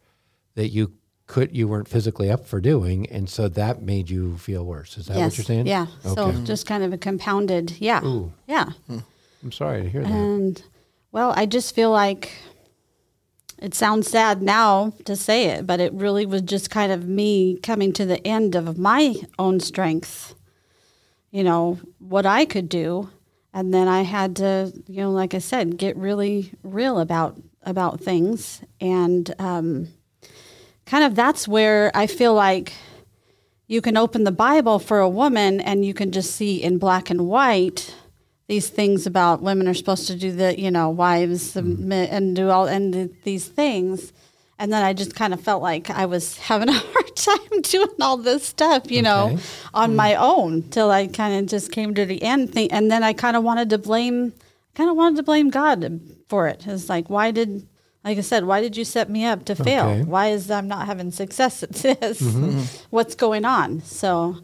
that 0.54 0.68
you 0.68 0.92
could 1.26 1.54
you 1.54 1.68
weren't 1.68 1.88
physically 1.88 2.30
up 2.30 2.46
for 2.46 2.60
doing 2.60 3.06
and 3.10 3.28
so 3.28 3.48
that 3.48 3.82
made 3.82 4.08
you 4.08 4.38
feel 4.38 4.64
worse 4.64 4.96
is 4.96 5.06
that 5.06 5.16
what 5.18 5.36
you're 5.36 5.44
saying 5.44 5.66
Yeah. 5.66 5.86
So 6.02 6.32
just 6.44 6.66
kind 6.66 6.82
of 6.82 6.92
a 6.94 6.98
compounded. 6.98 7.72
Yeah. 7.78 8.02
Ooh. 8.04 8.32
Yeah. 8.46 8.70
Hmm. 8.86 8.98
i'm 9.42 9.52
sorry 9.52 9.82
to 9.82 9.88
hear 9.90 10.02
that 10.02 10.10
And 10.10 10.62
well, 11.12 11.32
I 11.36 11.46
just 11.46 11.74
feel 11.74 11.90
like 11.90 12.32
it 13.58 13.74
sounds 13.74 14.08
sad 14.08 14.40
now 14.40 14.92
to 15.04 15.16
say 15.16 15.46
it, 15.46 15.66
but 15.66 15.80
it 15.80 15.92
really 15.92 16.26
was 16.26 16.42
just 16.42 16.70
kind 16.70 16.92
of 16.92 17.08
me 17.08 17.58
coming 17.58 17.92
to 17.94 18.06
the 18.06 18.24
end 18.26 18.54
of 18.54 18.78
my 18.78 19.16
own 19.38 19.58
strength, 19.60 20.34
you 21.30 21.42
know, 21.42 21.78
what 21.98 22.26
I 22.26 22.44
could 22.44 22.68
do. 22.68 23.10
And 23.52 23.74
then 23.74 23.88
I 23.88 24.02
had 24.02 24.36
to, 24.36 24.72
you 24.86 25.00
know, 25.00 25.10
like 25.10 25.34
I 25.34 25.38
said, 25.38 25.78
get 25.78 25.96
really 25.96 26.52
real 26.62 27.00
about 27.00 27.36
about 27.62 28.00
things. 28.00 28.62
And 28.80 29.34
um, 29.38 29.88
kind 30.86 31.04
of 31.04 31.14
that's 31.14 31.48
where 31.48 31.90
I 31.94 32.06
feel 32.06 32.34
like 32.34 32.72
you 33.66 33.82
can 33.82 33.96
open 33.96 34.24
the 34.24 34.32
Bible 34.32 34.78
for 34.78 35.00
a 35.00 35.08
woman 35.08 35.60
and 35.60 35.84
you 35.84 35.92
can 35.92 36.12
just 36.12 36.36
see 36.36 36.62
in 36.62 36.78
black 36.78 37.10
and 37.10 37.26
white 37.26 37.94
these 38.48 38.70
things 38.70 39.06
about 39.06 39.42
women 39.42 39.68
are 39.68 39.74
supposed 39.74 40.06
to 40.06 40.16
do 40.16 40.32
the, 40.32 40.58
you 40.58 40.70
know, 40.70 40.88
wives 40.88 41.50
submit 41.50 42.08
mm-hmm. 42.08 42.16
and 42.16 42.36
do 42.36 42.48
all 42.48 42.66
and 42.66 43.14
these 43.22 43.46
things. 43.46 44.12
And 44.58 44.72
then 44.72 44.82
I 44.82 44.92
just 44.94 45.14
kind 45.14 45.32
of 45.32 45.40
felt 45.40 45.62
like 45.62 45.90
I 45.90 46.06
was 46.06 46.36
having 46.48 46.70
a 46.70 46.72
hard 46.72 47.16
time 47.16 47.60
doing 47.62 47.88
all 48.00 48.16
this 48.16 48.44
stuff, 48.44 48.90
you 48.90 49.02
know, 49.02 49.32
Okay. 49.32 49.42
on 49.74 49.92
mm. 49.92 49.96
my 49.96 50.14
own 50.16 50.62
till 50.70 50.90
I 50.90 51.06
kind 51.06 51.38
of 51.38 51.46
just 51.46 51.70
came 51.70 51.94
to 51.94 52.06
the 52.06 52.22
end 52.22 52.52
thing. 52.52 52.72
And 52.72 52.90
then 52.90 53.02
I 53.02 53.12
kind 53.12 53.36
of 53.36 53.44
wanted 53.44 53.70
to 53.70 53.78
blame, 53.78 54.32
kind 54.74 54.88
of 54.90 54.96
wanted 54.96 55.16
to 55.16 55.22
blame 55.22 55.50
God 55.50 56.00
for 56.28 56.48
it. 56.48 56.66
It's 56.66 56.88
like, 56.88 57.10
why 57.10 57.30
did, 57.30 57.68
like 58.02 58.16
I 58.16 58.22
said, 58.22 58.46
why 58.46 58.62
did 58.62 58.78
you 58.78 58.84
set 58.84 59.10
me 59.10 59.26
up 59.26 59.44
to 59.44 59.54
fail? 59.54 59.88
Okay. 59.88 60.02
Why 60.04 60.28
is 60.28 60.50
I'm 60.50 60.68
not 60.68 60.86
having 60.86 61.10
success 61.10 61.62
at 61.62 61.72
this? 61.74 62.22
Mm-hmm. 62.22 62.62
What's 62.88 63.14
going 63.14 63.44
on? 63.44 63.82
So, 63.82 64.38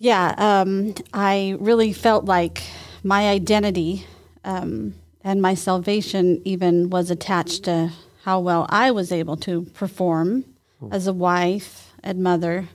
yeah, 0.00 0.34
um, 0.38 0.94
I 1.12 1.56
really 1.60 1.92
felt 1.92 2.24
like 2.24 2.62
my 3.04 3.28
identity 3.28 4.06
um, 4.44 4.94
and 5.22 5.40
my 5.42 5.54
salvation 5.54 6.40
even 6.44 6.88
was 6.88 7.10
attached 7.10 7.64
to 7.64 7.92
how 8.24 8.40
well 8.40 8.66
I 8.70 8.90
was 8.90 9.12
able 9.12 9.36
to 9.38 9.62
perform 9.74 10.44
as 10.90 11.06
a 11.06 11.12
wife 11.12 11.92
and 12.02 12.22
mother. 12.22 12.68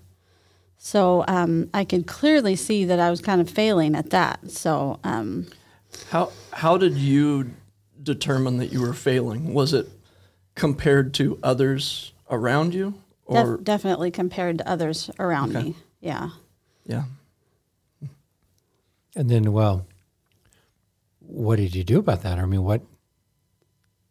So 0.78 1.26
um, 1.28 1.72
I 1.74 1.84
could 1.84 2.06
clearly 2.06 2.56
see 2.56 2.86
that 2.86 3.00
I 3.00 3.10
was 3.10 3.22
kind 3.22 3.42
of 3.42 3.50
failing 3.50 3.96
at 3.96 4.12
that. 4.12 4.52
So 4.52 5.00
um, 5.04 5.48
How 6.12 6.32
how 6.54 6.78
did 6.78 6.96
you 6.96 7.52
determine 8.04 8.58
that 8.58 8.72
you 8.72 8.82
were 8.82 8.94
failing? 8.94 9.52
Was 9.56 9.74
it 9.74 9.90
compared 10.54 11.16
to 11.16 11.40
others 11.42 12.14
around 12.30 12.76
you, 12.76 12.94
def- 13.28 13.48
or 13.48 13.58
definitely 13.58 14.12
compared 14.12 14.60
to 14.60 14.70
others 14.70 15.10
around 15.18 15.56
Okay. 15.56 15.70
me. 15.70 15.76
Yeah. 16.02 16.30
yeah? 16.86 17.06
And 19.16 19.30
then, 19.30 19.52
well, 19.54 19.88
what 21.20 21.58
did 21.58 21.74
you 21.76 21.84
do 21.84 22.00
about 22.00 22.24
that? 22.24 22.38
I 22.38 22.46
mean, 22.46 22.64
what? 22.64 22.82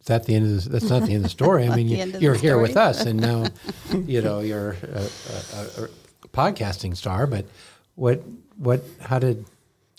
Is 0.01 0.07
that 0.09 0.27
the 0.27 0.35
end 0.35 0.47
of 0.47 0.65
the, 0.65 0.71
that's 0.71 0.91
not 0.91 1.05
the 1.05 1.15
end 1.15 1.17
of 1.17 1.23
the 1.25 1.29
story. 1.29 1.69
I 1.69 1.75
mean, 1.77 1.89
you, 1.89 1.97
you're 2.19 2.35
the 2.35 2.41
here 2.41 2.59
with 2.59 2.77
us, 2.77 3.07
and 3.07 3.21
now, 3.21 3.47
you 3.93 4.21
know, 4.21 4.41
you're 4.41 4.77
a, 4.83 5.09
a, 5.55 5.85
a, 5.85 5.89
podcasting 6.29 6.97
star. 6.97 7.27
But 7.27 7.47
what, 7.95 8.23
what, 8.57 8.83
how 9.01 9.19
did? 9.19 9.47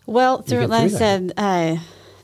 Well, 0.06 0.42
through, 0.42 0.68
like 0.68 0.84
I 0.84 0.88
said, 0.90 1.34
uh, 1.38 1.78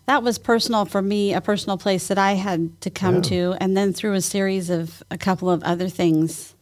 that 0.05 0.23
was 0.23 0.37
personal 0.37 0.85
for 0.85 1.01
me, 1.01 1.33
a 1.33 1.41
personal 1.41 1.77
place 1.77 2.07
that 2.07 2.17
I 2.17 2.33
had 2.33 2.79
to 2.81 2.89
come 2.89 3.15
Yeah. 3.15 3.21
to, 3.21 3.55
and 3.59 3.77
then 3.77 3.93
through 3.93 4.13
a 4.13 4.21
series 4.21 4.69
of 4.69 5.01
a 5.09 5.17
couple 5.17 5.49
of 5.49 5.63
other 5.63 5.89
things 5.89 6.53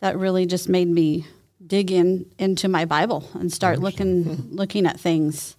that 0.00 0.18
really 0.18 0.46
just 0.46 0.68
made 0.68 0.88
me 0.88 1.26
dig 1.64 1.90
in 1.90 2.26
into 2.38 2.68
my 2.68 2.84
Bible 2.84 3.28
and 3.34 3.52
start 3.52 3.78
looking 3.78 4.48
looking 4.50 4.86
at 4.86 4.98
things. 4.98 5.56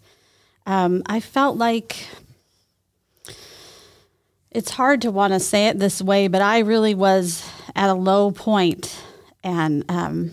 Um, 0.65 1.03
I 1.05 1.19
felt 1.19 1.57
like 1.57 2.07
it's 4.51 4.71
hard 4.71 5.01
to 5.01 5.11
want 5.11 5.33
to 5.33 5.39
say 5.39 5.67
it 5.67 5.79
this 5.79 6.01
way, 6.01 6.27
but 6.27 6.41
I 6.41 6.59
really 6.59 6.95
was 6.95 7.47
at 7.75 7.89
a 7.89 7.93
low 7.93 8.31
point 8.31 8.97
and 9.43 9.83
um, 9.89 10.31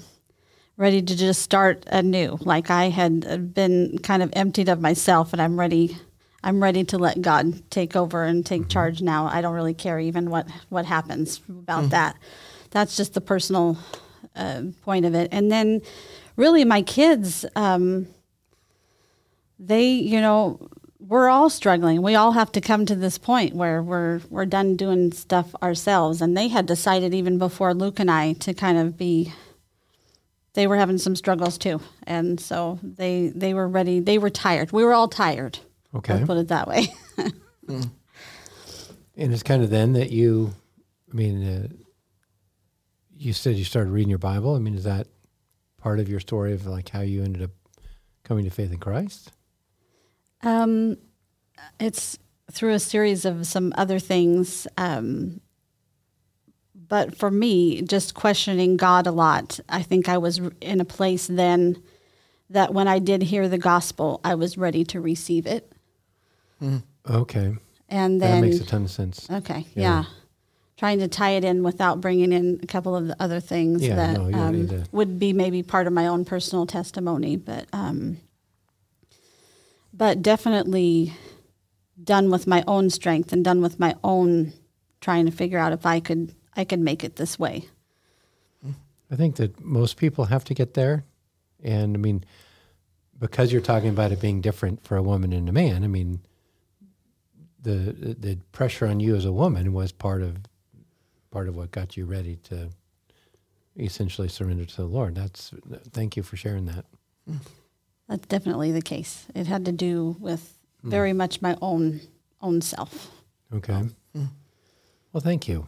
ready 0.77 1.03
to 1.03 1.17
just 1.17 1.43
start 1.43 1.85
anew. 1.89 2.39
Like 2.41 2.71
I 2.71 2.89
had 2.89 3.53
been 3.53 3.99
kind 4.03 4.23
of 4.23 4.31
emptied 4.35 4.69
of 4.69 4.81
myself, 4.81 5.33
and 5.33 5.43
I'm 5.43 5.59
ready. 5.59 5.97
I'm 6.45 6.63
ready 6.63 6.83
to 6.85 6.99
let 6.99 7.23
God 7.23 7.69
take 7.71 7.95
over 7.95 8.25
and 8.25 8.45
take 8.45 8.69
charge 8.69 9.01
now. 9.01 9.27
I 9.27 9.41
don't 9.43 9.55
really 9.55 9.75
care 9.75 10.01
even 10.01 10.31
what 10.31 10.49
what 10.71 10.87
happens 10.87 11.41
about 11.49 11.91
that. 11.91 12.17
That's 12.71 12.97
just 12.97 13.15
the 13.15 13.21
personal 13.21 13.77
uh, 14.35 14.63
point 14.83 15.05
of 15.05 15.15
it. 15.15 15.29
And 15.31 15.53
then, 15.53 15.83
really, 16.37 16.65
my 16.65 16.83
kids, 16.83 17.45
um, 17.55 18.07
they, 19.67 19.93
you 19.93 20.21
know, 20.21 20.69
we're 20.99 21.29
all 21.29 21.51
struggling. 21.51 22.03
We 22.03 22.15
all 22.15 22.33
have 22.33 22.53
to 22.53 22.61
come 22.61 22.87
to 22.87 22.95
this 22.95 23.19
point 23.19 23.55
where 23.55 23.83
we're 23.83 24.21
we're 24.31 24.47
done 24.47 24.77
doing 24.77 25.13
stuff 25.13 25.55
ourselves. 25.63 26.21
And 26.23 26.37
they 26.37 26.49
had 26.49 26.67
decided 26.67 27.13
even 27.15 27.39
before 27.39 27.75
Luke 27.75 27.99
and 27.99 28.11
I 28.11 28.35
to 28.35 28.55
kind 28.55 28.79
of 28.79 28.97
be 28.97 29.33
they 30.55 30.67
were 30.67 30.77
having 30.77 30.99
some 30.99 31.17
struggles 31.17 31.59
too. 31.59 31.81
And 32.05 32.39
so 32.39 32.79
they 32.83 33.33
they 33.35 33.55
were 33.55 33.69
ready. 33.69 34.01
They 34.01 34.19
were 34.19 34.31
tired. 34.31 34.73
We 34.73 34.85
were 34.85 34.93
all 34.93 35.09
tired. 35.09 35.59
Okay. 35.95 36.15
I'll 36.15 36.27
put 36.27 36.39
it 36.39 36.49
that 36.49 36.69
way. 36.69 36.87
And 39.17 39.33
it's 39.33 39.43
kind 39.43 39.63
of 39.63 39.71
then 39.71 39.93
that 39.93 40.11
you, 40.11 40.55
I 41.11 41.15
mean, 41.15 41.47
uh, 41.47 41.69
you 43.15 43.33
said 43.33 43.57
you 43.57 43.65
started 43.65 43.91
reading 43.91 44.09
your 44.09 44.19
Bible. 44.19 44.57
I 44.57 44.59
mean, 44.59 44.75
is 44.75 44.85
that 44.85 45.07
part 45.79 46.01
of 46.01 46.09
your 46.09 46.21
story 46.21 46.55
of 46.55 46.67
like 46.67 46.89
how 46.89 47.01
you 47.03 47.23
ended 47.23 47.43
up 47.43 47.51
coming 48.25 48.45
to 48.45 48.51
faith 48.51 48.73
in 48.73 48.79
Christ? 48.79 49.33
Um, 50.43 50.97
it's 51.79 52.19
through 52.51 52.73
a 52.75 52.79
series 52.79 53.25
of 53.25 53.47
some 53.47 53.73
other 53.77 53.99
things. 53.99 54.67
Um, 54.77 55.41
but 56.75 57.17
for 57.17 57.31
me, 57.31 57.83
just 57.83 58.15
questioning 58.15 58.77
God 58.77 59.07
a 59.07 59.13
lot, 59.13 59.59
I 59.69 59.83
think 59.83 60.09
I 60.09 60.19
was 60.19 60.41
in 60.61 60.81
a 60.81 60.85
place 60.85 61.27
then 61.27 61.83
that 62.51 62.75
when 62.75 62.87
I 62.89 62.99
did 62.99 63.23
hear 63.23 63.49
the 63.49 63.57
gospel, 63.59 64.21
I 64.25 64.35
was 64.35 64.59
ready 64.59 64.85
to 64.87 65.01
receive 65.01 65.47
it. 65.47 65.73
Okay. 67.09 67.57
And 67.89 68.21
then 68.21 68.41
that 68.41 68.47
makes 68.47 68.61
a 68.61 68.67
ton 68.67 68.85
of 68.85 68.91
sense. 68.91 69.29
okay, 69.31 69.67
Yeah. 69.75 69.83
yeah. 69.83 70.05
Trying 70.77 70.99
to 70.99 71.09
tie 71.09 71.31
it 71.31 71.45
in 71.45 71.63
without 71.63 72.01
bringing 72.01 72.33
in 72.33 72.59
a 72.63 72.67
couple 72.67 72.97
of 72.97 73.07
the 73.07 73.17
other 73.23 73.39
things 73.41 73.83
Yeah, 73.83 73.95
that 73.97 74.19
no, 74.19 74.33
um, 74.33 74.85
would 74.91 75.19
be 75.19 75.33
maybe 75.33 75.63
part 75.63 75.87
of 75.87 75.93
my 75.93 76.09
own 76.09 76.25
personal 76.25 76.67
testimony, 76.67 77.37
but 77.37 77.67
um, 77.73 78.19
but 79.93 80.23
definitely 80.23 81.13
done 82.03 82.31
with 82.31 82.47
my 82.47 82.65
own 82.67 82.91
strength 82.91 83.33
and 83.33 83.45
done 83.45 83.61
with 83.61 83.79
my 83.79 83.95
own 84.03 84.53
trying 85.01 85.27
to 85.27 85.33
figure 85.33 85.59
out 85.59 85.73
if 85.73 85.85
I 85.87 86.01
could 86.01 86.35
I 86.57 86.65
could 86.65 86.81
make 86.81 87.03
it 87.03 87.17
this 87.17 87.39
way. 87.39 87.65
I 89.11 89.17
think 89.17 89.37
that 89.37 89.63
most 89.63 89.99
people 89.99 90.27
have 90.27 90.45
to 90.45 90.55
get 90.55 90.75
there. 90.75 91.05
And 91.63 91.95
I 91.95 91.99
mean, 91.99 92.25
because 93.19 93.53
you're 93.53 93.61
talking 93.61 93.91
about 93.91 94.11
it 94.11 94.21
being 94.21 94.41
different 94.41 94.83
for 94.83 94.97
a 94.97 95.03
woman 95.03 95.33
and 95.33 95.49
a 95.49 95.53
man, 95.53 95.85
I 95.85 95.87
mean, 95.87 96.21
the 97.61 98.17
the 98.19 98.39
pressure 98.53 98.87
on 98.87 99.01
you 99.01 99.15
as 99.15 99.25
a 99.25 99.33
woman 99.33 99.73
was 99.73 99.93
part 99.93 100.23
of 100.23 100.39
part 101.31 101.49
of 101.49 101.57
what 101.57 101.71
got 101.71 101.97
you 101.97 102.07
ready 102.07 102.37
to 102.45 102.71
essentially 103.79 104.29
surrender 104.29 104.65
to 104.65 104.77
the 104.77 104.87
Lord. 104.87 105.15
That's 105.15 105.53
thank 105.93 106.17
you 106.17 106.23
for 106.23 106.37
sharing 106.37 106.67
that. 106.67 106.85
Mm. 107.31 107.39
That's 108.13 108.27
definitely 108.27 108.73
the 108.73 108.83
case. 108.83 109.25
It 109.35 109.47
had 109.47 109.65
to 109.65 109.73
do 109.73 110.17
with 110.21 110.59
very 110.83 111.15
much 111.15 111.41
my 111.41 111.57
own 111.63 112.03
own 112.43 112.61
self. 112.61 113.11
Okay. 113.55 113.85
Well, 115.13 115.21
thank 115.23 115.49
you. 115.49 115.65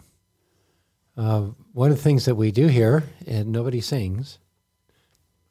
Uh, 1.17 1.53
one 1.73 1.91
of 1.91 1.97
the 1.97 2.03
things 2.03 2.27
that 2.27 2.35
we 2.35 2.51
do 2.51 2.67
here, 2.67 3.05
and 3.27 3.51
nobody 3.51 3.81
sings, 3.81 4.39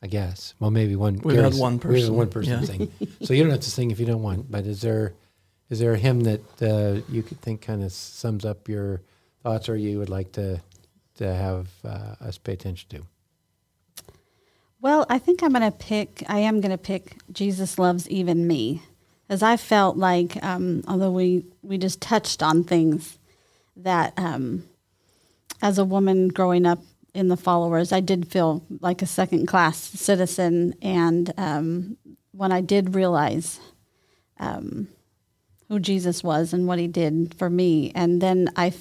I 0.04 0.08
guess. 0.08 0.54
Well, 0.60 0.70
maybe 0.70 0.96
one. 0.96 1.16
We've 1.24 1.36
had 1.36 1.42
Gary's- 1.46 1.60
one 1.60 1.74
We 1.80 1.96
had 1.96 2.02
person, 2.02 2.16
one 2.16 2.30
person 2.30 2.60
yeah. 2.60 2.66
sing. 2.66 2.92
So 3.24 3.34
you 3.34 3.42
don't 3.42 3.52
have 3.52 3.62
to 3.62 3.72
sing 3.72 3.90
if 3.90 4.00
you 4.00 4.06
don't 4.06 4.22
want. 4.22 4.52
But 4.52 4.68
is 4.68 4.82
there 4.82 5.14
is 5.72 5.80
there 5.80 5.94
a 5.94 5.98
hymn 5.98 6.22
that 6.22 6.62
uh, 6.62 7.02
you 7.12 7.24
could 7.24 7.42
think 7.42 7.62
kind 7.62 7.84
of 7.84 7.92
sums 7.92 8.46
up 8.46 8.70
your 8.70 9.02
thoughts, 9.42 9.68
or 9.68 9.76
you 9.78 9.98
would 9.98 10.10
like 10.10 10.32
to 10.34 10.62
to 11.16 11.34
have 11.34 11.70
uh, 11.84 12.16
us 12.22 12.38
pay 12.38 12.54
attention 12.54 12.88
to? 12.90 13.02
Well, 14.84 15.06
I 15.08 15.18
think 15.18 15.42
I'm 15.42 15.54
going 15.54 15.64
to 15.64 15.72
pick, 15.72 16.24
I 16.28 16.40
am 16.40 16.60
going 16.60 16.74
to 16.74 16.78
pick 16.78 17.16
Jesus 17.32 17.80
Loves 17.80 18.10
Even 18.10 18.46
Me. 18.46 18.82
As 19.30 19.42
I 19.42 19.56
felt 19.56 19.96
like, 19.96 20.44
um, 20.44 20.84
although 20.90 21.10
we, 21.10 21.46
we 21.62 21.78
just 21.78 22.02
touched 22.02 22.44
on 22.44 22.66
things 22.66 23.18
that 23.78 24.12
um, 24.18 24.66
as 25.62 25.78
a 25.78 25.86
woman 25.86 26.28
growing 26.28 26.66
up 26.66 26.80
in 27.14 27.30
the 27.30 27.38
followers, 27.38 27.94
I 27.94 28.02
did 28.02 28.28
feel 28.28 28.62
like 28.82 29.02
a 29.02 29.06
second 29.06 29.46
class 29.46 29.78
citizen. 29.78 30.76
And 30.82 31.34
um, 31.38 31.96
when 32.34 32.52
I 32.52 32.60
did 32.60 32.94
realize 32.94 33.62
um, 34.38 34.90
who 35.70 35.80
Jesus 35.80 36.26
was 36.26 36.52
and 36.52 36.68
what 36.68 36.78
he 36.78 36.88
did 36.88 37.34
for 37.36 37.50
me, 37.50 37.94
and 37.96 38.22
then 38.22 38.50
I 38.58 38.72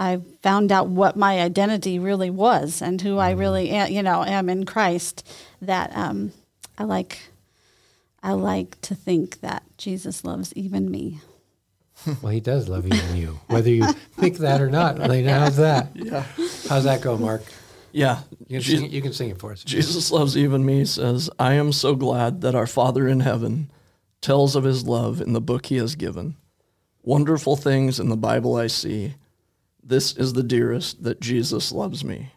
I 0.00 0.22
found 0.42 0.72
out 0.72 0.88
what 0.88 1.14
my 1.14 1.40
identity 1.40 1.98
really 1.98 2.30
was 2.30 2.80
and 2.80 2.98
who 3.02 3.18
I 3.18 3.32
really 3.32 3.68
am, 3.68 3.92
you 3.92 4.02
know 4.02 4.24
am 4.24 4.48
in 4.48 4.64
Christ. 4.64 5.28
That 5.60 5.94
um, 5.94 6.32
I 6.78 6.84
like. 6.84 7.20
I 8.22 8.32
like 8.32 8.78
to 8.82 8.94
think 8.94 9.40
that 9.40 9.62
Jesus 9.78 10.24
loves 10.24 10.52
even 10.54 10.90
me. 10.90 11.20
Well, 12.22 12.32
he 12.32 12.40
does 12.40 12.66
love 12.66 12.86
even 12.86 13.16
you, 13.16 13.38
whether 13.48 13.68
you 13.68 13.92
think 13.92 14.38
that 14.38 14.62
or 14.62 14.70
not. 14.70 14.96
Layna, 14.96 15.38
how's 15.38 15.58
that? 15.58 15.90
Yeah. 15.94 16.24
How's 16.66 16.84
that 16.84 17.02
go, 17.02 17.18
Mark? 17.18 17.42
Yeah. 17.92 18.20
You 18.46 18.58
can, 18.58 18.60
Je- 18.60 18.76
sing, 18.78 18.90
you 18.90 19.02
can 19.02 19.12
sing 19.12 19.28
it 19.28 19.38
for 19.38 19.52
us. 19.52 19.62
Jesus 19.62 20.10
Loves 20.10 20.34
Even 20.34 20.64
Me 20.64 20.86
says, 20.86 21.28
I 21.38 21.54
am 21.54 21.72
so 21.72 21.94
glad 21.94 22.40
that 22.40 22.54
our 22.54 22.66
Father 22.66 23.06
in 23.06 23.20
heaven 23.20 23.70
tells 24.22 24.56
of 24.56 24.64
his 24.64 24.84
love 24.84 25.20
in 25.20 25.34
the 25.34 25.42
book 25.42 25.66
he 25.66 25.76
has 25.76 25.94
given. 25.94 26.36
Wonderful 27.02 27.56
things 27.56 28.00
in 28.00 28.08
the 28.08 28.16
Bible 28.16 28.56
I 28.56 28.68
see. 28.68 29.14
This 29.82 30.16
is 30.16 30.32
the 30.32 30.42
dearest 30.42 31.02
that 31.02 31.20
Jesus 31.20 31.72
loves 31.72 32.04
me. 32.04 32.32